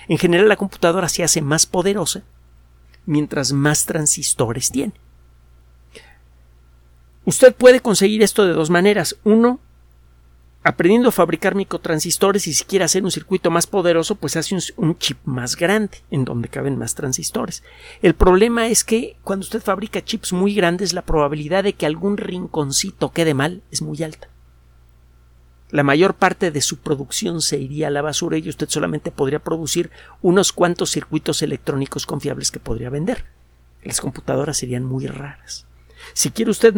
En 0.09 0.16
general 0.16 0.49
la 0.49 0.57
computadora 0.57 1.11
se 1.11 1.25
hace 1.25 1.42
más 1.42 1.66
poderosa 1.66 2.23
mientras 3.05 3.53
más 3.53 3.85
transistores 3.85 4.71
tiene. 4.71 4.94
Usted 7.27 7.55
puede 7.55 7.81
conseguir 7.81 8.23
esto 8.23 8.47
de 8.47 8.55
dos 8.55 8.71
maneras. 8.71 9.14
Uno, 9.25 9.61
aprendiendo 10.62 11.09
a 11.09 11.12
fabricar 11.12 11.55
microtransistores 11.55 12.47
y 12.47 12.55
si 12.55 12.64
quiere 12.64 12.85
hacer 12.85 13.05
un 13.05 13.11
circuito 13.11 13.51
más 13.51 13.66
poderoso, 13.66 14.16
pues 14.16 14.37
hace 14.37 14.57
un, 14.77 14.99
chip 14.99 15.18
más 15.25 15.57
grande 15.57 15.99
en 16.11 16.25
donde 16.25 16.49
caben 16.49 16.77
más 16.77 16.94
transistores. 16.94 17.62
El 18.03 18.14
problema 18.14 18.66
es 18.66 18.85
que 18.85 19.16
cuando 19.23 19.44
usted 19.44 19.62
fabrica 19.62 20.05
chips 20.05 20.33
muy 20.33 20.55
grandes, 20.55 20.92
la 20.92 21.03
probabilidad 21.03 21.64
de 21.64 21.75
que 21.75 21.87
algún 21.87 22.16
rinconcito 22.16 23.12
quede 23.12 23.35
mal 23.35 23.62
es 23.71 23.83
muy 23.83 24.03
alta. 24.03 24.29
La 25.71 25.83
mayor 25.83 26.14
parte 26.14 26.51
de 26.51 26.62
su 26.62 26.79
producción 26.79 27.42
se 27.42 27.59
iría 27.59 27.88
a 27.88 27.90
la 27.90 28.03
basura 28.03 28.38
y 28.38 28.49
usted 28.49 28.68
solamente 28.71 29.11
podría 29.11 29.38
producir 29.38 29.90
unos 30.23 30.53
cuantos 30.53 30.90
circuitos 30.90 31.42
electrónicos 31.42 32.07
confiables 32.07 32.51
que 32.51 32.59
podría 32.59 32.88
vender. 32.88 33.27
Las 33.85 34.01
computadoras 34.01 34.57
serían 34.57 34.85
muy 34.85 35.07
raras. 35.07 35.66
Si 36.14 36.31
quiere 36.31 36.51
usted 36.51 36.75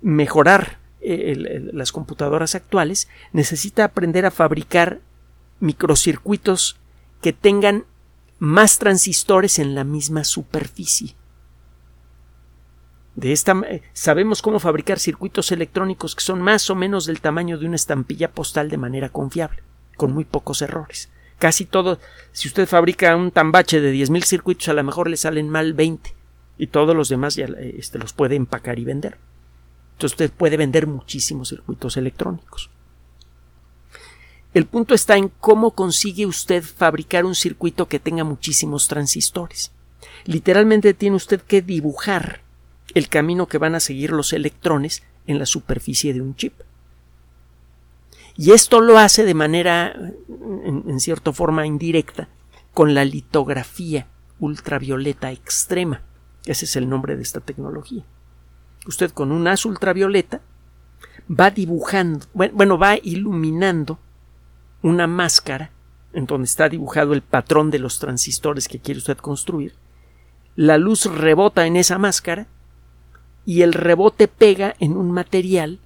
mejorar 0.00 0.81
eh, 1.02 1.70
las 1.72 1.92
computadoras 1.92 2.54
actuales, 2.54 3.08
necesita 3.32 3.84
aprender 3.84 4.26
a 4.26 4.30
fabricar 4.30 5.00
microcircuitos 5.60 6.76
que 7.20 7.32
tengan 7.32 7.84
más 8.38 8.78
transistores 8.78 9.58
en 9.58 9.74
la 9.74 9.84
misma 9.84 10.24
superficie. 10.24 11.14
De 13.14 13.32
esta 13.32 13.60
sabemos 13.92 14.40
cómo 14.40 14.58
fabricar 14.58 14.98
circuitos 14.98 15.52
electrónicos 15.52 16.16
que 16.16 16.22
son 16.22 16.40
más 16.40 16.70
o 16.70 16.74
menos 16.74 17.04
del 17.06 17.20
tamaño 17.20 17.58
de 17.58 17.66
una 17.66 17.76
estampilla 17.76 18.30
postal 18.30 18.70
de 18.70 18.78
manera 18.78 19.10
confiable, 19.10 19.62
con 19.96 20.12
muy 20.12 20.24
pocos 20.24 20.62
errores. 20.62 21.10
Casi 21.38 21.64
todo, 21.64 21.98
si 22.30 22.48
usted 22.48 22.68
fabrica 22.68 23.16
un 23.16 23.32
tambache 23.32 23.80
de 23.80 23.92
10.000 23.92 24.22
circuitos, 24.22 24.68
a 24.68 24.74
lo 24.74 24.84
mejor 24.84 25.10
le 25.10 25.16
salen 25.16 25.48
mal 25.48 25.72
20 25.72 26.14
y 26.56 26.68
todos 26.68 26.94
los 26.94 27.08
demás 27.08 27.34
ya 27.34 27.46
este, 27.58 27.98
los 27.98 28.12
puede 28.12 28.36
empacar 28.36 28.78
y 28.78 28.84
vender. 28.84 29.18
Entonces 30.02 30.14
usted 30.14 30.36
puede 30.36 30.56
vender 30.56 30.88
muchísimos 30.88 31.50
circuitos 31.50 31.96
electrónicos. 31.96 32.70
El 34.52 34.66
punto 34.66 34.94
está 34.94 35.16
en 35.16 35.28
cómo 35.28 35.76
consigue 35.76 36.26
usted 36.26 36.64
fabricar 36.64 37.24
un 37.24 37.36
circuito 37.36 37.86
que 37.86 38.00
tenga 38.00 38.24
muchísimos 38.24 38.88
transistores. 38.88 39.70
Literalmente 40.24 40.92
tiene 40.92 41.14
usted 41.14 41.40
que 41.40 41.62
dibujar 41.62 42.40
el 42.94 43.08
camino 43.08 43.46
que 43.46 43.58
van 43.58 43.76
a 43.76 43.80
seguir 43.80 44.10
los 44.10 44.32
electrones 44.32 45.04
en 45.28 45.38
la 45.38 45.46
superficie 45.46 46.12
de 46.12 46.20
un 46.20 46.34
chip. 46.34 46.54
Y 48.36 48.50
esto 48.50 48.80
lo 48.80 48.98
hace 48.98 49.24
de 49.24 49.34
manera, 49.34 49.92
en, 49.92 50.82
en 50.88 50.98
cierta 50.98 51.32
forma 51.32 51.64
indirecta, 51.64 52.28
con 52.74 52.92
la 52.92 53.04
litografía 53.04 54.08
ultravioleta 54.40 55.30
extrema. 55.30 56.02
Ese 56.44 56.64
es 56.64 56.74
el 56.74 56.88
nombre 56.88 57.14
de 57.14 57.22
esta 57.22 57.38
tecnología 57.38 58.04
usted 58.86 59.10
con 59.10 59.32
un 59.32 59.46
haz 59.48 59.64
ultravioleta 59.64 60.40
va 61.30 61.50
dibujando, 61.50 62.26
bueno, 62.34 62.78
va 62.78 62.96
iluminando 62.96 63.98
una 64.82 65.06
máscara 65.06 65.70
en 66.12 66.26
donde 66.26 66.44
está 66.44 66.68
dibujado 66.68 67.12
el 67.12 67.22
patrón 67.22 67.70
de 67.70 67.78
los 67.78 67.98
transistores 67.98 68.68
que 68.68 68.80
quiere 68.80 68.98
usted 68.98 69.16
construir. 69.16 69.74
La 70.56 70.76
luz 70.76 71.06
rebota 71.06 71.66
en 71.66 71.76
esa 71.76 71.98
máscara 71.98 72.46
y 73.46 73.62
el 73.62 73.72
rebote 73.72 74.28
pega 74.28 74.74
en 74.78 74.96
un 74.96 75.10
material 75.10 75.78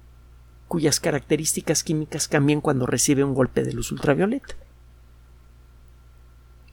cuyas 0.67 0.99
características 0.99 1.83
químicas 1.83 2.27
cambian 2.27 2.59
cuando 2.59 2.85
recibe 2.85 3.23
un 3.23 3.33
golpe 3.33 3.63
de 3.63 3.73
luz 3.73 3.91
ultravioleta. 3.91 4.55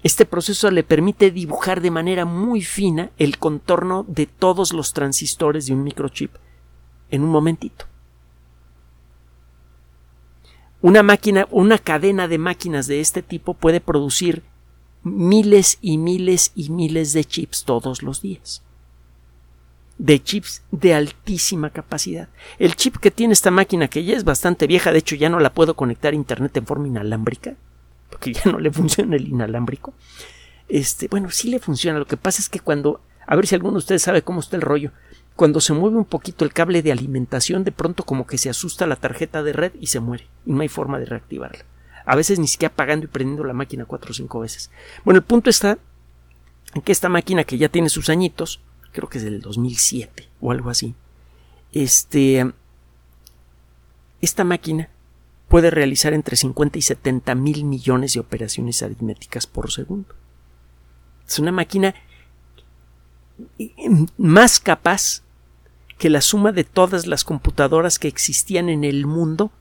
Este 0.04 0.26
proceso 0.26 0.70
le 0.70 0.84
permite 0.84 1.30
dibujar 1.30 1.80
de 1.80 1.90
manera 1.90 2.26
muy 2.26 2.60
fina 2.60 3.10
el 3.16 3.38
contorno 3.38 4.04
de 4.06 4.26
todos 4.26 4.74
los 4.74 4.92
transistores 4.92 5.64
de 5.64 5.72
un 5.72 5.82
microchip 5.82 6.30
en 7.10 7.22
un 7.22 7.30
momentito. 7.30 7.86
Una 10.82 11.02
máquina, 11.02 11.48
una 11.50 11.78
cadena 11.78 12.28
de 12.28 12.36
máquinas 12.36 12.86
de 12.86 13.00
este 13.00 13.22
tipo 13.22 13.54
puede 13.54 13.80
producir 13.80 14.42
miles 15.04 15.78
y 15.80 15.96
miles 15.96 16.52
y 16.54 16.68
miles 16.68 17.14
de 17.14 17.24
chips 17.24 17.64
todos 17.64 18.02
los 18.02 18.20
días. 18.20 18.62
De 19.96 20.22
chips 20.22 20.64
de 20.70 20.92
altísima 20.92 21.70
capacidad. 21.70 22.28
El 22.58 22.76
chip 22.76 22.98
que 22.98 23.10
tiene 23.10 23.32
esta 23.32 23.50
máquina, 23.50 23.88
que 23.88 24.04
ya 24.04 24.14
es 24.14 24.24
bastante 24.24 24.66
vieja, 24.66 24.92
de 24.92 24.98
hecho 24.98 25.16
ya 25.16 25.30
no 25.30 25.40
la 25.40 25.54
puedo 25.54 25.76
conectar 25.76 26.12
a 26.12 26.16
Internet 26.16 26.54
en 26.58 26.66
forma 26.66 26.88
inalámbrica, 26.88 27.56
porque 28.14 28.32
ya 28.32 28.44
no 28.44 28.60
le 28.60 28.70
funciona 28.70 29.16
el 29.16 29.26
inalámbrico. 29.26 29.92
Este, 30.68 31.08
bueno, 31.08 31.32
sí 31.32 31.50
le 31.50 31.58
funciona. 31.58 31.98
Lo 31.98 32.06
que 32.06 32.16
pasa 32.16 32.40
es 32.40 32.48
que 32.48 32.60
cuando, 32.60 33.00
a 33.26 33.34
ver 33.34 33.48
si 33.48 33.56
alguno 33.56 33.72
de 33.72 33.78
ustedes 33.78 34.02
sabe 34.02 34.22
cómo 34.22 34.38
está 34.38 34.54
el 34.54 34.62
rollo, 34.62 34.92
cuando 35.34 35.60
se 35.60 35.72
mueve 35.72 35.96
un 35.96 36.04
poquito 36.04 36.44
el 36.44 36.52
cable 36.52 36.80
de 36.80 36.92
alimentación, 36.92 37.64
de 37.64 37.72
pronto 37.72 38.04
como 38.04 38.24
que 38.24 38.38
se 38.38 38.48
asusta 38.48 38.86
la 38.86 38.94
tarjeta 38.94 39.42
de 39.42 39.52
red 39.52 39.72
y 39.80 39.88
se 39.88 39.98
muere, 39.98 40.28
y 40.46 40.52
no 40.52 40.62
hay 40.62 40.68
forma 40.68 41.00
de 41.00 41.06
reactivarla. 41.06 41.64
A 42.06 42.14
veces 42.14 42.38
ni 42.38 42.46
siquiera 42.46 42.72
apagando 42.72 43.06
y 43.06 43.08
prendiendo 43.08 43.42
la 43.42 43.52
máquina 43.52 43.84
cuatro 43.84 44.12
o 44.12 44.14
cinco 44.14 44.38
veces. 44.38 44.70
Bueno, 45.04 45.18
el 45.18 45.24
punto 45.24 45.50
está 45.50 45.76
en 46.72 46.82
que 46.82 46.92
esta 46.92 47.08
máquina 47.08 47.42
que 47.42 47.58
ya 47.58 47.68
tiene 47.68 47.88
sus 47.88 48.10
añitos, 48.10 48.60
creo 48.92 49.08
que 49.08 49.18
es 49.18 49.24
del 49.24 49.40
2007 49.40 50.28
o 50.40 50.52
algo 50.52 50.70
así, 50.70 50.94
este, 51.72 52.52
esta 54.20 54.44
máquina 54.44 54.88
puede 55.54 55.70
realizar 55.70 56.14
entre 56.14 56.34
50 56.34 56.78
y 56.78 56.82
70 56.82 57.32
mil 57.36 57.62
millones 57.62 58.14
de 58.14 58.18
operaciones 58.18 58.82
aritméticas 58.82 59.46
por 59.46 59.70
segundo. 59.70 60.12
Es 61.28 61.38
una 61.38 61.52
máquina 61.52 61.94
más 64.18 64.58
capaz 64.58 65.22
que 65.96 66.10
la 66.10 66.22
suma 66.22 66.50
de 66.50 66.64
todas 66.64 67.06
las 67.06 67.22
computadoras 67.22 68.00
que 68.00 68.08
existían 68.08 68.68
en 68.68 68.82
el 68.82 69.06
mundo 69.06 69.52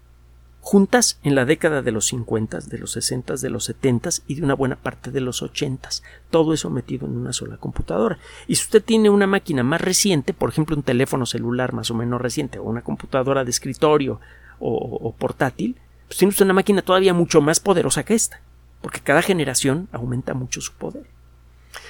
juntas 0.62 1.20
en 1.22 1.36
la 1.36 1.46
década 1.46 1.84
de 1.84 1.92
los 1.92 2.08
50, 2.08 2.62
de 2.62 2.80
los 2.80 2.94
60, 2.94 3.36
de 3.36 3.50
los 3.52 3.66
70 3.66 4.10
y 4.26 4.34
de 4.34 4.42
una 4.42 4.56
buena 4.56 4.78
parte 4.78 5.12
de 5.12 5.22
los 5.22 5.44
80. 5.44 5.90
Todo 6.32 6.56
eso 6.56 6.72
metido 6.72 7.06
en 7.06 7.16
una 7.16 7.34
sola 7.34 7.58
computadora. 7.58 8.18
Y 8.48 8.56
si 8.56 8.64
usted 8.64 8.84
tiene 8.84 9.12
una 9.12 9.28
máquina 9.28 9.62
más 9.62 9.82
reciente, 9.82 10.34
por 10.34 10.50
ejemplo 10.50 10.76
un 10.76 10.82
teléfono 10.82 11.28
celular 11.28 11.72
más 11.72 11.92
o 11.92 11.94
menos 11.94 12.20
reciente, 12.20 12.58
o 12.58 12.64
una 12.64 12.82
computadora 12.82 13.44
de 13.44 13.52
escritorio 13.52 14.20
o, 14.60 15.14
portátil, 15.18 15.78
pues 16.16 16.42
una 16.42 16.54
máquina 16.54 16.82
todavía 16.82 17.14
mucho 17.14 17.42
más 17.42 17.60
poderosa 17.60 18.04
que 18.04 18.14
esta, 18.14 18.42
porque 18.82 19.00
cada 19.00 19.22
generación 19.22 19.88
aumenta 19.92 20.34
mucho 20.34 20.62
su 20.62 20.74
poder. 20.74 21.06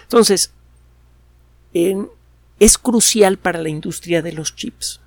Entonces, 0.04 0.54
es 1.74 2.78
crucial 2.78 3.38
para 3.38 3.62
la 3.62 3.70
industria 3.70 4.22
de 4.22 4.34
los 4.34 4.56
chips 4.56 5.02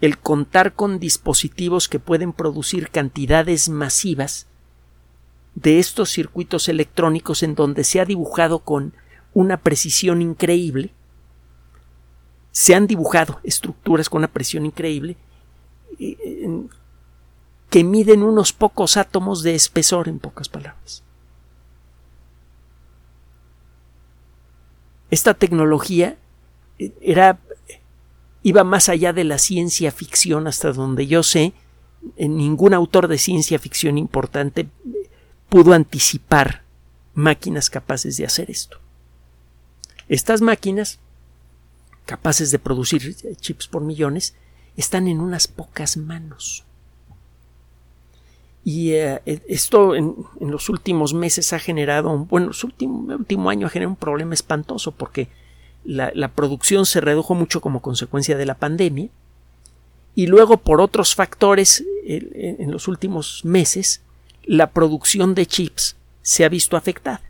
el 0.00 0.18
contar 0.18 0.74
con 0.74 0.98
dispositivos 0.98 1.88
que 1.88 1.98
pueden 1.98 2.32
producir 2.32 2.90
cantidades 2.90 3.68
masivas 3.68 4.46
de 5.54 5.80
estos 5.80 6.10
circuitos 6.10 6.68
electrónicos 6.68 7.42
en 7.42 7.56
donde 7.56 7.82
se 7.82 8.00
ha 8.00 8.04
dibujado 8.04 8.60
con 8.60 8.94
una 9.34 9.56
precisión 9.56 10.22
increíble 10.22 10.92
se 12.52 12.74
han 12.74 12.86
dibujado 12.86 13.40
estructuras 13.42 14.08
con 14.08 14.18
una 14.18 14.32
presión 14.32 14.66
increíble 14.66 15.16
eh, 15.98 16.68
que 17.70 17.84
miden 17.84 18.22
unos 18.22 18.52
pocos 18.52 18.96
átomos 18.96 19.42
de 19.42 19.54
espesor, 19.54 20.08
en 20.08 20.18
pocas 20.18 20.48
palabras. 20.48 21.02
Esta 25.10 25.34
tecnología 25.34 26.16
eh, 26.78 26.92
era 27.00 27.38
iba 28.42 28.64
más 28.64 28.88
allá 28.88 29.12
de 29.12 29.24
la 29.24 29.38
ciencia 29.38 29.90
ficción 29.90 30.46
hasta 30.46 30.72
donde 30.72 31.06
yo 31.06 31.22
sé, 31.22 31.52
ningún 32.16 32.72
autor 32.72 33.08
de 33.08 33.18
ciencia 33.18 33.58
ficción 33.58 33.98
importante 33.98 34.68
pudo 35.48 35.72
anticipar 35.72 36.62
máquinas 37.14 37.68
capaces 37.70 38.16
de 38.16 38.24
hacer 38.24 38.50
esto. 38.50 38.78
Estas 40.08 40.40
máquinas, 40.40 40.98
capaces 42.06 42.50
de 42.50 42.58
producir 42.58 43.14
chips 43.36 43.66
por 43.66 43.82
millones, 43.82 44.34
están 44.76 45.08
en 45.08 45.20
unas 45.20 45.48
pocas 45.48 45.96
manos. 45.96 46.64
Y 48.64 48.92
eh, 48.92 49.20
esto 49.48 49.94
en, 49.94 50.14
los 50.40 50.68
últimos 50.68 51.14
meses 51.14 51.52
ha 51.52 51.58
generado, 51.58 52.10
un, 52.10 52.28
bueno, 52.28 52.50
el 52.50 52.64
último, 52.64 53.14
último 53.14 53.50
año 53.50 53.66
ha 53.66 53.70
generado 53.70 53.90
un 53.90 53.96
problema 53.96 54.34
espantoso 54.34 54.92
porque 54.92 55.28
la, 55.84 56.28
producción 56.28 56.84
se 56.84 57.00
redujo 57.00 57.34
mucho 57.34 57.60
como 57.60 57.80
consecuencia 57.80 58.36
de 58.36 58.46
la 58.46 58.54
pandemia 58.54 59.08
y 60.14 60.26
luego 60.26 60.58
por 60.58 60.80
otros 60.80 61.14
factores 61.14 61.84
en 62.04 62.70
los 62.70 62.88
últimos 62.88 63.44
meses 63.44 64.02
la 64.44 64.70
producción 64.70 65.34
de 65.34 65.46
chips 65.46 65.96
se 66.20 66.44
ha 66.44 66.48
visto 66.48 66.76
afectada 66.76 67.28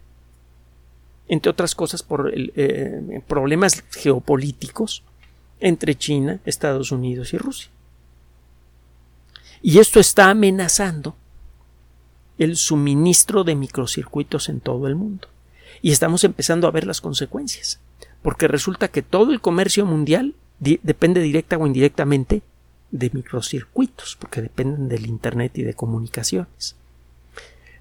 entre 1.28 1.50
otras 1.50 1.74
cosas 1.74 2.02
por 2.02 2.32
eh, 2.34 3.22
problemas 3.28 3.84
geopolíticos 3.90 5.04
entre 5.60 5.94
China, 5.94 6.40
Estados 6.44 6.90
Unidos 6.90 7.32
y 7.34 7.38
Rusia. 7.38 7.70
Y 9.62 9.78
esto 9.78 10.00
está 10.00 10.30
amenazando 10.30 11.16
el 12.38 12.56
suministro 12.56 13.44
de 13.44 13.54
microcircuitos 13.54 14.48
en 14.48 14.60
todo 14.60 14.86
el 14.86 14.94
mundo. 14.94 15.28
Y 15.82 15.90
estamos 15.90 16.24
empezando 16.24 16.66
a 16.66 16.70
ver 16.70 16.86
las 16.86 17.00
consecuencias, 17.00 17.80
porque 18.22 18.48
resulta 18.48 18.88
que 18.88 19.02
todo 19.02 19.32
el 19.32 19.40
comercio 19.40 19.84
mundial 19.86 20.34
depende 20.60 21.20
directa 21.20 21.56
o 21.56 21.66
indirectamente 21.66 22.42
de 22.90 23.10
microcircuitos, 23.12 24.16
porque 24.16 24.42
dependen 24.42 24.88
del 24.88 25.06
Internet 25.06 25.58
y 25.58 25.62
de 25.62 25.74
comunicaciones. 25.74 26.76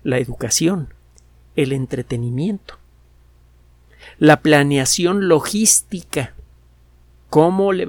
La 0.03 0.17
educación, 0.17 0.93
el 1.55 1.71
entretenimiento, 1.71 2.77
la 4.19 4.41
planeación 4.41 5.27
logística, 5.27 6.33
cómo 7.29 7.73
le 7.73 7.85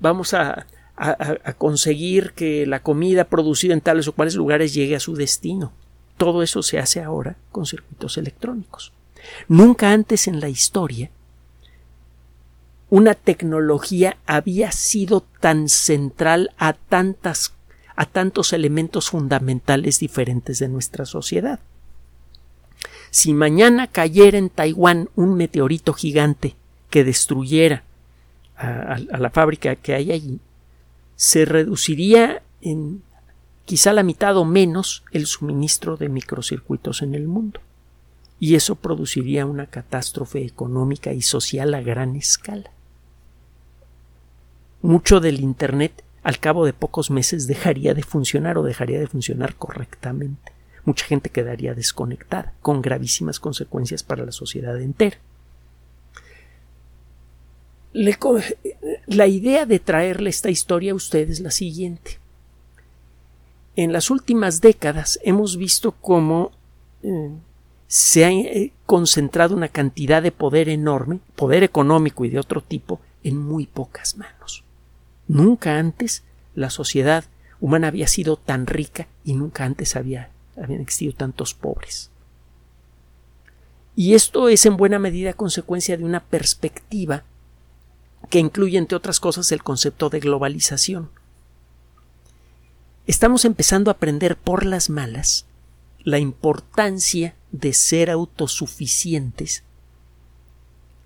vamos 0.00 0.34
a, 0.34 0.66
a 0.96 1.52
conseguir 1.54 2.32
que 2.34 2.66
la 2.66 2.80
comida 2.80 3.24
producida 3.24 3.74
en 3.74 3.80
tales 3.80 4.06
o 4.06 4.12
cuales 4.12 4.36
lugares 4.36 4.74
llegue 4.74 4.94
a 4.94 5.00
su 5.00 5.14
destino. 5.14 5.72
Todo 6.16 6.42
eso 6.42 6.62
se 6.62 6.78
hace 6.78 7.02
ahora 7.02 7.36
con 7.50 7.66
circuitos 7.66 8.16
electrónicos. 8.16 8.92
Nunca 9.48 9.92
antes 9.92 10.28
en 10.28 10.40
la 10.40 10.48
historia 10.48 11.10
una 12.90 13.14
tecnología 13.14 14.18
había 14.26 14.70
sido 14.70 15.24
tan 15.40 15.68
central 15.68 16.52
a 16.58 16.74
tantas 16.74 17.54
a 17.96 18.06
tantos 18.06 18.52
elementos 18.52 19.10
fundamentales 19.10 20.00
diferentes 20.00 20.58
de 20.58 20.68
nuestra 20.68 21.04
sociedad. 21.04 21.60
Si 23.10 23.32
mañana 23.32 23.86
cayera 23.86 24.36
en 24.36 24.50
Taiwán 24.50 25.08
un 25.14 25.36
meteorito 25.36 25.92
gigante 25.92 26.56
que 26.90 27.04
destruyera 27.04 27.84
a, 28.56 28.94
a 28.94 29.18
la 29.18 29.30
fábrica 29.30 29.76
que 29.76 29.94
hay 29.94 30.12
allí, 30.12 30.40
se 31.16 31.44
reduciría 31.44 32.42
en 32.60 33.02
quizá 33.64 33.92
la 33.92 34.02
mitad 34.02 34.36
o 34.36 34.44
menos 34.44 35.04
el 35.12 35.26
suministro 35.26 35.96
de 35.96 36.08
microcircuitos 36.08 37.02
en 37.02 37.14
el 37.14 37.26
mundo. 37.26 37.60
Y 38.40 38.56
eso 38.56 38.74
produciría 38.74 39.46
una 39.46 39.66
catástrofe 39.66 40.44
económica 40.44 41.12
y 41.12 41.22
social 41.22 41.72
a 41.74 41.80
gran 41.80 42.16
escala. 42.16 42.70
Mucho 44.82 45.20
del 45.20 45.40
Internet 45.40 46.04
al 46.22 46.38
cabo 46.40 46.66
de 46.66 46.72
pocos 46.72 47.10
meses 47.10 47.46
dejaría 47.46 47.94
de 47.94 48.02
funcionar 48.02 48.58
o 48.58 48.62
dejaría 48.62 48.98
de 48.98 49.06
funcionar 49.06 49.54
correctamente. 49.56 50.52
Mucha 50.84 51.06
gente 51.06 51.30
quedaría 51.30 51.74
desconectada, 51.74 52.54
con 52.60 52.82
gravísimas 52.82 53.40
consecuencias 53.40 54.02
para 54.02 54.24
la 54.24 54.32
sociedad 54.32 54.78
entera. 54.80 55.18
La 57.94 59.26
idea 59.26 59.66
de 59.66 59.78
traerle 59.78 60.28
esta 60.28 60.50
historia 60.50 60.92
a 60.92 60.96
ustedes 60.96 61.30
es 61.30 61.40
la 61.40 61.52
siguiente. 61.52 62.18
En 63.76 63.92
las 63.92 64.10
últimas 64.10 64.60
décadas 64.60 65.18
hemos 65.22 65.56
visto 65.56 65.92
cómo 65.92 66.50
eh, 67.02 67.30
se 67.86 68.24
ha 68.24 68.30
eh, 68.30 68.72
concentrado 68.86 69.54
una 69.54 69.68
cantidad 69.68 70.22
de 70.22 70.32
poder 70.32 70.68
enorme, 70.68 71.20
poder 71.36 71.62
económico 71.62 72.24
y 72.24 72.30
de 72.30 72.40
otro 72.40 72.60
tipo, 72.60 73.00
en 73.22 73.38
muy 73.38 73.66
pocas 73.66 74.16
manos. 74.16 74.64
Nunca 75.28 75.78
antes 75.78 76.24
la 76.54 76.70
sociedad 76.70 77.24
humana 77.60 77.88
había 77.88 78.08
sido 78.08 78.36
tan 78.36 78.66
rica 78.66 79.06
y 79.24 79.34
nunca 79.34 79.64
antes 79.64 79.96
había, 79.96 80.30
habían 80.60 80.80
existido 80.80 81.14
tantos 81.14 81.54
pobres. 81.54 82.10
Y 83.96 84.14
esto 84.14 84.48
es 84.48 84.66
en 84.66 84.76
buena 84.76 84.98
medida 84.98 85.32
consecuencia 85.32 85.96
de 85.96 86.04
una 86.04 86.20
perspectiva 86.20 87.22
que 88.30 88.38
incluye, 88.38 88.78
entre 88.78 88.96
otras 88.96 89.20
cosas, 89.20 89.50
el 89.52 89.62
concepto 89.62 90.10
de 90.10 90.20
globalización 90.20 91.10
estamos 93.06 93.44
empezando 93.44 93.90
a 93.90 93.94
aprender 93.94 94.36
por 94.36 94.64
las 94.64 94.90
malas 94.90 95.46
la 96.02 96.18
importancia 96.18 97.34
de 97.52 97.72
ser 97.72 98.10
autosuficientes, 98.10 99.62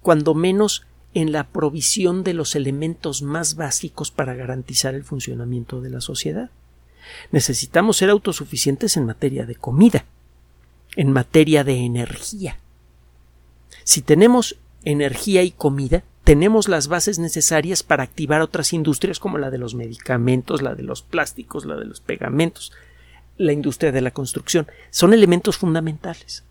cuando 0.02 0.35
menos 0.35 0.85
en 1.14 1.33
la 1.33 1.48
provisión 1.48 2.24
de 2.24 2.35
los 2.35 2.54
elementos 2.57 3.22
más 3.22 3.54
básicos 3.54 4.11
para 4.11 4.35
garantizar 4.35 4.94
el 4.94 5.04
funcionamiento 5.04 5.81
de 5.81 5.90
la 5.90 6.00
sociedad. 6.00 6.50
Necesitamos 7.31 7.96
ser 7.96 8.11
autosuficientes 8.11 8.96
en 8.96 9.07
materia 9.07 9.46
de 9.46 9.54
comida, 9.54 10.04
en 10.96 11.12
materia 11.12 11.64
de 11.64 11.76
energía. 11.76 12.59
Si 13.85 14.02
tenemos 14.02 14.57
energía 14.85 15.42
y 15.42 15.52
comida, 15.52 16.04
tenemos 16.29 16.69
las 16.69 16.88
bases 16.88 17.19
necesarias 17.19 17.83
para 17.83 18.03
activar 18.03 18.43
otras 18.43 18.75
industrias 18.75 19.19
como 19.19 19.38
la 19.38 19.51
de 19.51 19.57
los 19.57 19.75
medicamentos, 19.75 20.61
la 20.61 20.75
de 20.75 20.83
los 20.83 21.01
plásticos, 21.01 21.64
la 21.64 21.77
de 21.77 21.87
los 21.87 22.03
pegamentos, 22.03 22.71
la 23.38 23.55
industria 23.55 23.93
de 23.93 24.03
la 24.03 24.11
construcción. 24.11 24.67
Son 24.91 25.14
elementos 25.14 25.57
fundamentales. 25.57 26.45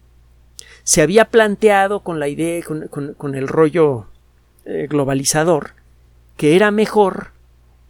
Se 0.83 1.03
había 1.03 1.25
planteado 1.25 1.99
con 1.99 2.19
la 2.19 2.27
idea, 2.27 2.63
con, 2.65 3.35
el 3.35 3.47
rollo 3.47 4.07
eh, 4.65 4.87
globalizador, 4.89 5.73
que 6.37 6.55
era 6.55 6.71
mejor 6.71 7.33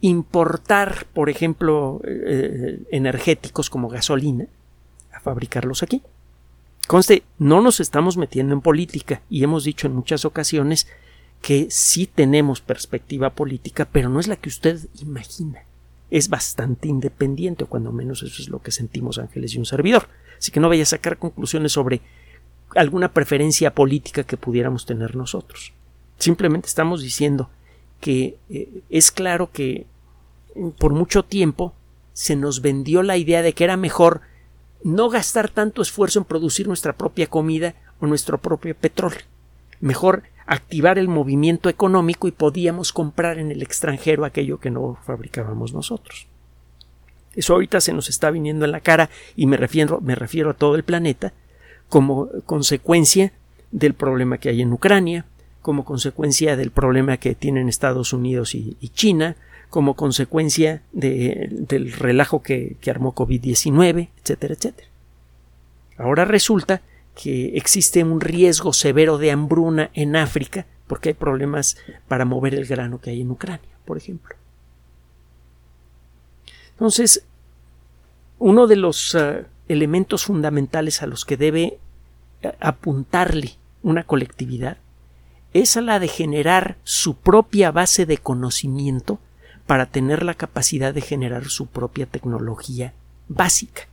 importar, 0.02 1.06
por 1.14 1.30
ejemplo, 1.30 2.02
eh, 2.04 2.82
energéticos 2.90 3.70
como 3.70 3.88
gasolina, 3.88 4.44
a 5.10 5.20
fabricarlos 5.20 5.82
aquí. 5.82 6.02
Conste, 6.86 7.22
no 7.38 7.62
nos 7.62 7.80
estamos 7.80 8.18
metiendo 8.18 8.52
en 8.52 8.60
política 8.60 9.22
y 9.30 9.42
hemos 9.42 9.64
dicho 9.64 9.86
en 9.86 9.94
muchas 9.94 10.26
ocasiones 10.26 10.86
que 11.42 11.68
sí 11.70 12.06
tenemos 12.06 12.60
perspectiva 12.60 13.30
política, 13.30 13.86
pero 13.90 14.08
no 14.08 14.20
es 14.20 14.28
la 14.28 14.36
que 14.36 14.48
usted 14.48 14.80
imagina. 15.00 15.62
Es 16.10 16.28
bastante 16.28 16.88
independiente, 16.88 17.64
o 17.64 17.68
cuando 17.68 17.92
menos 17.92 18.22
eso 18.22 18.42
es 18.42 18.48
lo 18.48 18.60
que 18.60 18.70
sentimos 18.70 19.18
Ángeles 19.18 19.54
y 19.54 19.58
un 19.58 19.66
servidor. 19.66 20.08
Así 20.38 20.50
que 20.50 20.60
no 20.60 20.68
vaya 20.68 20.82
a 20.82 20.86
sacar 20.86 21.18
conclusiones 21.18 21.72
sobre 21.72 22.00
alguna 22.74 23.12
preferencia 23.12 23.74
política 23.74 24.24
que 24.24 24.36
pudiéramos 24.36 24.86
tener 24.86 25.16
nosotros. 25.16 25.72
Simplemente 26.18 26.68
estamos 26.68 27.02
diciendo 27.02 27.50
que 28.00 28.36
eh, 28.50 28.82
es 28.90 29.10
claro 29.10 29.50
que 29.50 29.86
por 30.78 30.92
mucho 30.92 31.24
tiempo 31.24 31.74
se 32.12 32.36
nos 32.36 32.62
vendió 32.62 33.02
la 33.02 33.16
idea 33.16 33.42
de 33.42 33.52
que 33.52 33.64
era 33.64 33.76
mejor 33.76 34.22
no 34.82 35.08
gastar 35.08 35.50
tanto 35.50 35.82
esfuerzo 35.82 36.18
en 36.18 36.24
producir 36.24 36.66
nuestra 36.66 36.92
propia 36.92 37.26
comida 37.26 37.74
o 38.00 38.06
nuestro 38.06 38.38
propio 38.38 38.74
petróleo. 38.74 39.22
Mejor 39.80 40.22
activar 40.46 40.98
el 40.98 41.08
movimiento 41.08 41.68
económico 41.68 42.26
y 42.26 42.32
podíamos 42.32 42.92
comprar 42.92 43.38
en 43.38 43.50
el 43.50 43.62
extranjero 43.62 44.24
aquello 44.24 44.58
que 44.58 44.70
no 44.70 44.98
fabricábamos 45.04 45.74
nosotros. 45.74 46.26
Eso 47.34 47.52
ahorita 47.52 47.80
se 47.80 47.92
nos 47.92 48.08
está 48.08 48.30
viniendo 48.30 48.64
en 48.64 48.72
la 48.72 48.80
cara 48.80 49.10
y 49.36 49.46
me 49.46 49.58
refiero, 49.58 50.00
me 50.00 50.14
refiero 50.14 50.50
a 50.50 50.54
todo 50.54 50.74
el 50.74 50.84
planeta 50.84 51.34
como 51.88 52.28
consecuencia 52.46 53.32
del 53.70 53.94
problema 53.94 54.38
que 54.38 54.48
hay 54.48 54.62
en 54.62 54.72
Ucrania, 54.72 55.26
como 55.60 55.84
consecuencia 55.84 56.56
del 56.56 56.70
problema 56.70 57.18
que 57.18 57.34
tienen 57.34 57.68
Estados 57.68 58.14
Unidos 58.14 58.54
y, 58.54 58.76
China, 58.94 59.36
como 59.68 59.94
consecuencia 59.94 60.82
del 60.92 61.92
relajo 61.92 62.42
que, 62.42 62.76
que 62.80 62.90
armó 62.90 63.14
COVID-19, 63.14 64.08
etcétera, 64.22 64.54
etcétera. 64.54 64.88
Ahora 65.98 66.24
resulta 66.24 66.80
que 67.20 67.56
existe 67.56 68.04
un 68.04 68.20
riesgo 68.20 68.72
severo 68.72 69.18
de 69.18 69.32
hambruna 69.32 69.90
en 69.92 70.14
África 70.14 70.66
porque 70.86 71.10
hay 71.10 71.14
problemas 71.14 71.76
para 72.06 72.24
mover 72.24 72.54
el 72.54 72.64
grano 72.64 73.00
que 73.00 73.10
hay 73.10 73.22
en 73.22 73.30
Ucrania, 73.30 73.68
por 73.84 73.96
ejemplo. 73.96 74.36
Entonces, 76.70 77.24
uno 78.38 78.68
de 78.68 78.76
los 78.76 79.16
eh, 79.16 79.44
elementos 79.66 80.24
fundamentales 80.24 81.02
a 81.02 81.08
los 81.08 81.24
que 81.24 81.36
debe 81.36 81.78
eh, 82.42 82.52
apuntarle 82.60 83.56
una 83.82 84.04
colectividad 84.04 84.78
es 85.52 85.76
a 85.76 85.80
la 85.80 85.98
de 85.98 86.08
generar 86.08 86.76
su 86.84 87.16
propia 87.16 87.72
base 87.72 88.06
de 88.06 88.18
conocimiento 88.18 89.18
para 89.66 89.86
tener 89.86 90.22
la 90.22 90.34
capacidad 90.34 90.94
de 90.94 91.00
generar 91.00 91.46
su 91.46 91.66
propia 91.66 92.06
tecnología 92.06 92.94
básica. 93.26 93.88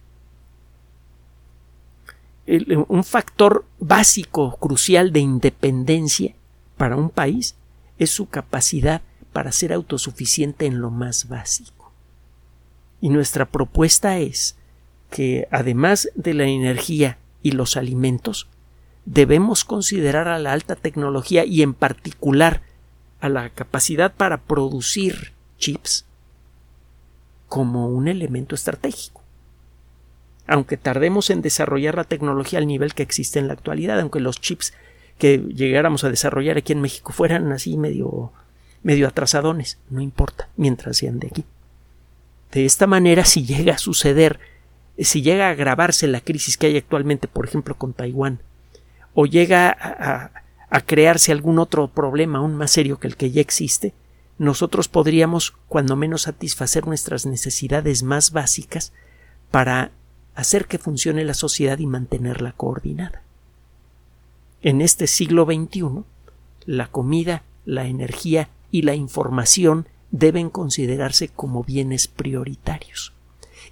Un 2.48 3.04
factor 3.04 3.66
básico, 3.80 4.58
crucial 4.58 5.12
de 5.12 5.20
independencia 5.20 6.36
para 6.78 6.96
un 6.96 7.10
país 7.10 7.56
es 7.98 8.12
su 8.12 8.28
capacidad 8.28 9.02
para 9.34 9.52
ser 9.52 9.74
autosuficiente 9.74 10.66
en 10.66 10.80
lo 10.80 10.92
más 10.92 11.28
básico. 11.28 11.92
Y 13.02 13.10
nuestra 13.10 13.46
propuesta 13.46 14.20
es 14.20 14.56
que, 15.10 15.48
además 15.52 16.10
de 16.16 16.34
la 16.34 16.46
energía 16.46 17.18
y 17.42 17.52
los 17.52 17.78
alimentos, 17.78 18.48
debemos 19.06 19.64
considerar 19.64 20.28
a 20.28 20.40
la 20.40 20.54
alta 20.54 20.76
tecnología 20.76 21.46
y 21.46 21.62
en 21.62 21.74
particular 21.74 22.62
a 23.20 23.30
la 23.30 23.50
capacidad 23.50 24.14
para 24.14 24.42
producir 24.42 25.34
chips 25.58 26.06
como 27.48 27.88
un 27.88 28.08
elemento 28.08 28.56
estratégico. 28.56 29.25
Aunque 30.48 30.78
tardemos 30.78 31.30
en 31.30 31.42
desarrollar 31.42 31.96
la 31.96 32.04
tecnología 32.04 32.60
al 32.60 32.68
nivel 32.68 32.94
que 32.94 33.04
existe 33.04 33.40
en 33.40 33.48
la 33.48 33.54
actualidad, 33.54 34.00
aunque 34.00 34.20
los 34.20 34.40
chips 34.40 34.74
que 35.18 35.38
llegáramos 35.38 36.04
a 36.04 36.10
desarrollar 36.10 36.58
aquí 36.58 36.74
en 36.74 36.82
México 36.82 37.14
fueran 37.14 37.52
así 37.52 37.78
medio 37.78 38.32
medio 38.86 39.08
atrasadones, 39.08 39.80
no 39.90 40.00
importa, 40.00 40.48
mientras 40.58 40.98
sean 40.98 41.18
de 41.18 41.28
aquí. 41.28 41.44
De 42.52 42.66
esta 42.66 42.86
manera, 42.86 43.26
si 43.26 43.44
llega 43.44 43.74
a 43.74 43.78
suceder, 43.80 44.40
si 45.00 45.24
llega 45.24 45.48
a 45.48 45.52
agravarse 45.52 46.06
la 46.06 46.22
crisis 46.22 46.56
que 46.56 46.68
hay 46.68 46.78
actualmente, 46.78 47.28
por 47.28 47.48
ejemplo, 47.48 47.74
con 47.76 47.94
Taiwán, 47.94 48.42
o 49.16 49.26
llega 49.26 49.72
a, 49.72 50.32
a 50.70 50.82
crearse 50.82 51.32
algún 51.32 51.58
otro 51.58 51.88
problema 51.88 52.38
aún 52.38 52.56
más 52.56 52.70
serio 52.70 53.00
que 53.00 53.08
el 53.08 53.18
que 53.18 53.32
ya 53.32 53.42
existe, 53.42 53.96
nosotros 54.38 54.88
podríamos, 54.88 55.56
cuando 55.68 55.96
menos, 55.96 56.24
satisfacer 56.24 56.86
nuestras 56.86 57.26
necesidades 57.26 58.04
más 58.04 58.32
básicas 58.32 58.94
para 59.50 59.90
hacer 60.36 60.66
que 60.66 60.78
funcione 60.78 61.24
la 61.24 61.34
sociedad 61.34 61.80
y 61.80 61.88
mantenerla 61.88 62.52
coordinada. 62.52 63.24
En 64.62 64.82
este 64.82 65.08
siglo 65.08 65.46
XXI, 65.46 66.04
la 66.66 66.88
comida, 66.88 67.44
la 67.66 67.88
energía 67.88 68.50
y 68.72 68.82
la 68.82 68.96
información 68.96 69.88
deben 70.12 70.50
considerarse 70.50 71.30
como 71.30 71.64
bienes 71.64 72.08
prioritarios. 72.08 73.14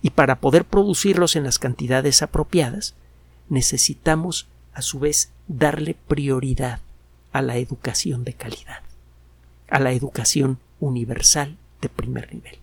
Y 0.02 0.12
para 0.12 0.40
poder 0.40 0.66
producirlos 0.66 1.36
en 1.36 1.44
las 1.44 1.60
cantidades 1.60 2.22
apropiadas, 2.22 2.96
necesitamos, 3.50 4.48
a 4.74 4.82
su 4.82 5.00
vez, 5.00 5.32
darle 5.48 5.96
prioridad 6.08 6.80
a 7.32 7.42
la 7.42 7.58
educación 7.58 8.24
de 8.24 8.34
calidad, 8.34 8.82
a 9.70 9.80
la 9.80 9.92
educación 9.92 10.60
universal 10.80 11.58
de 11.82 11.90
primer 11.90 12.34
nivel. 12.34 12.63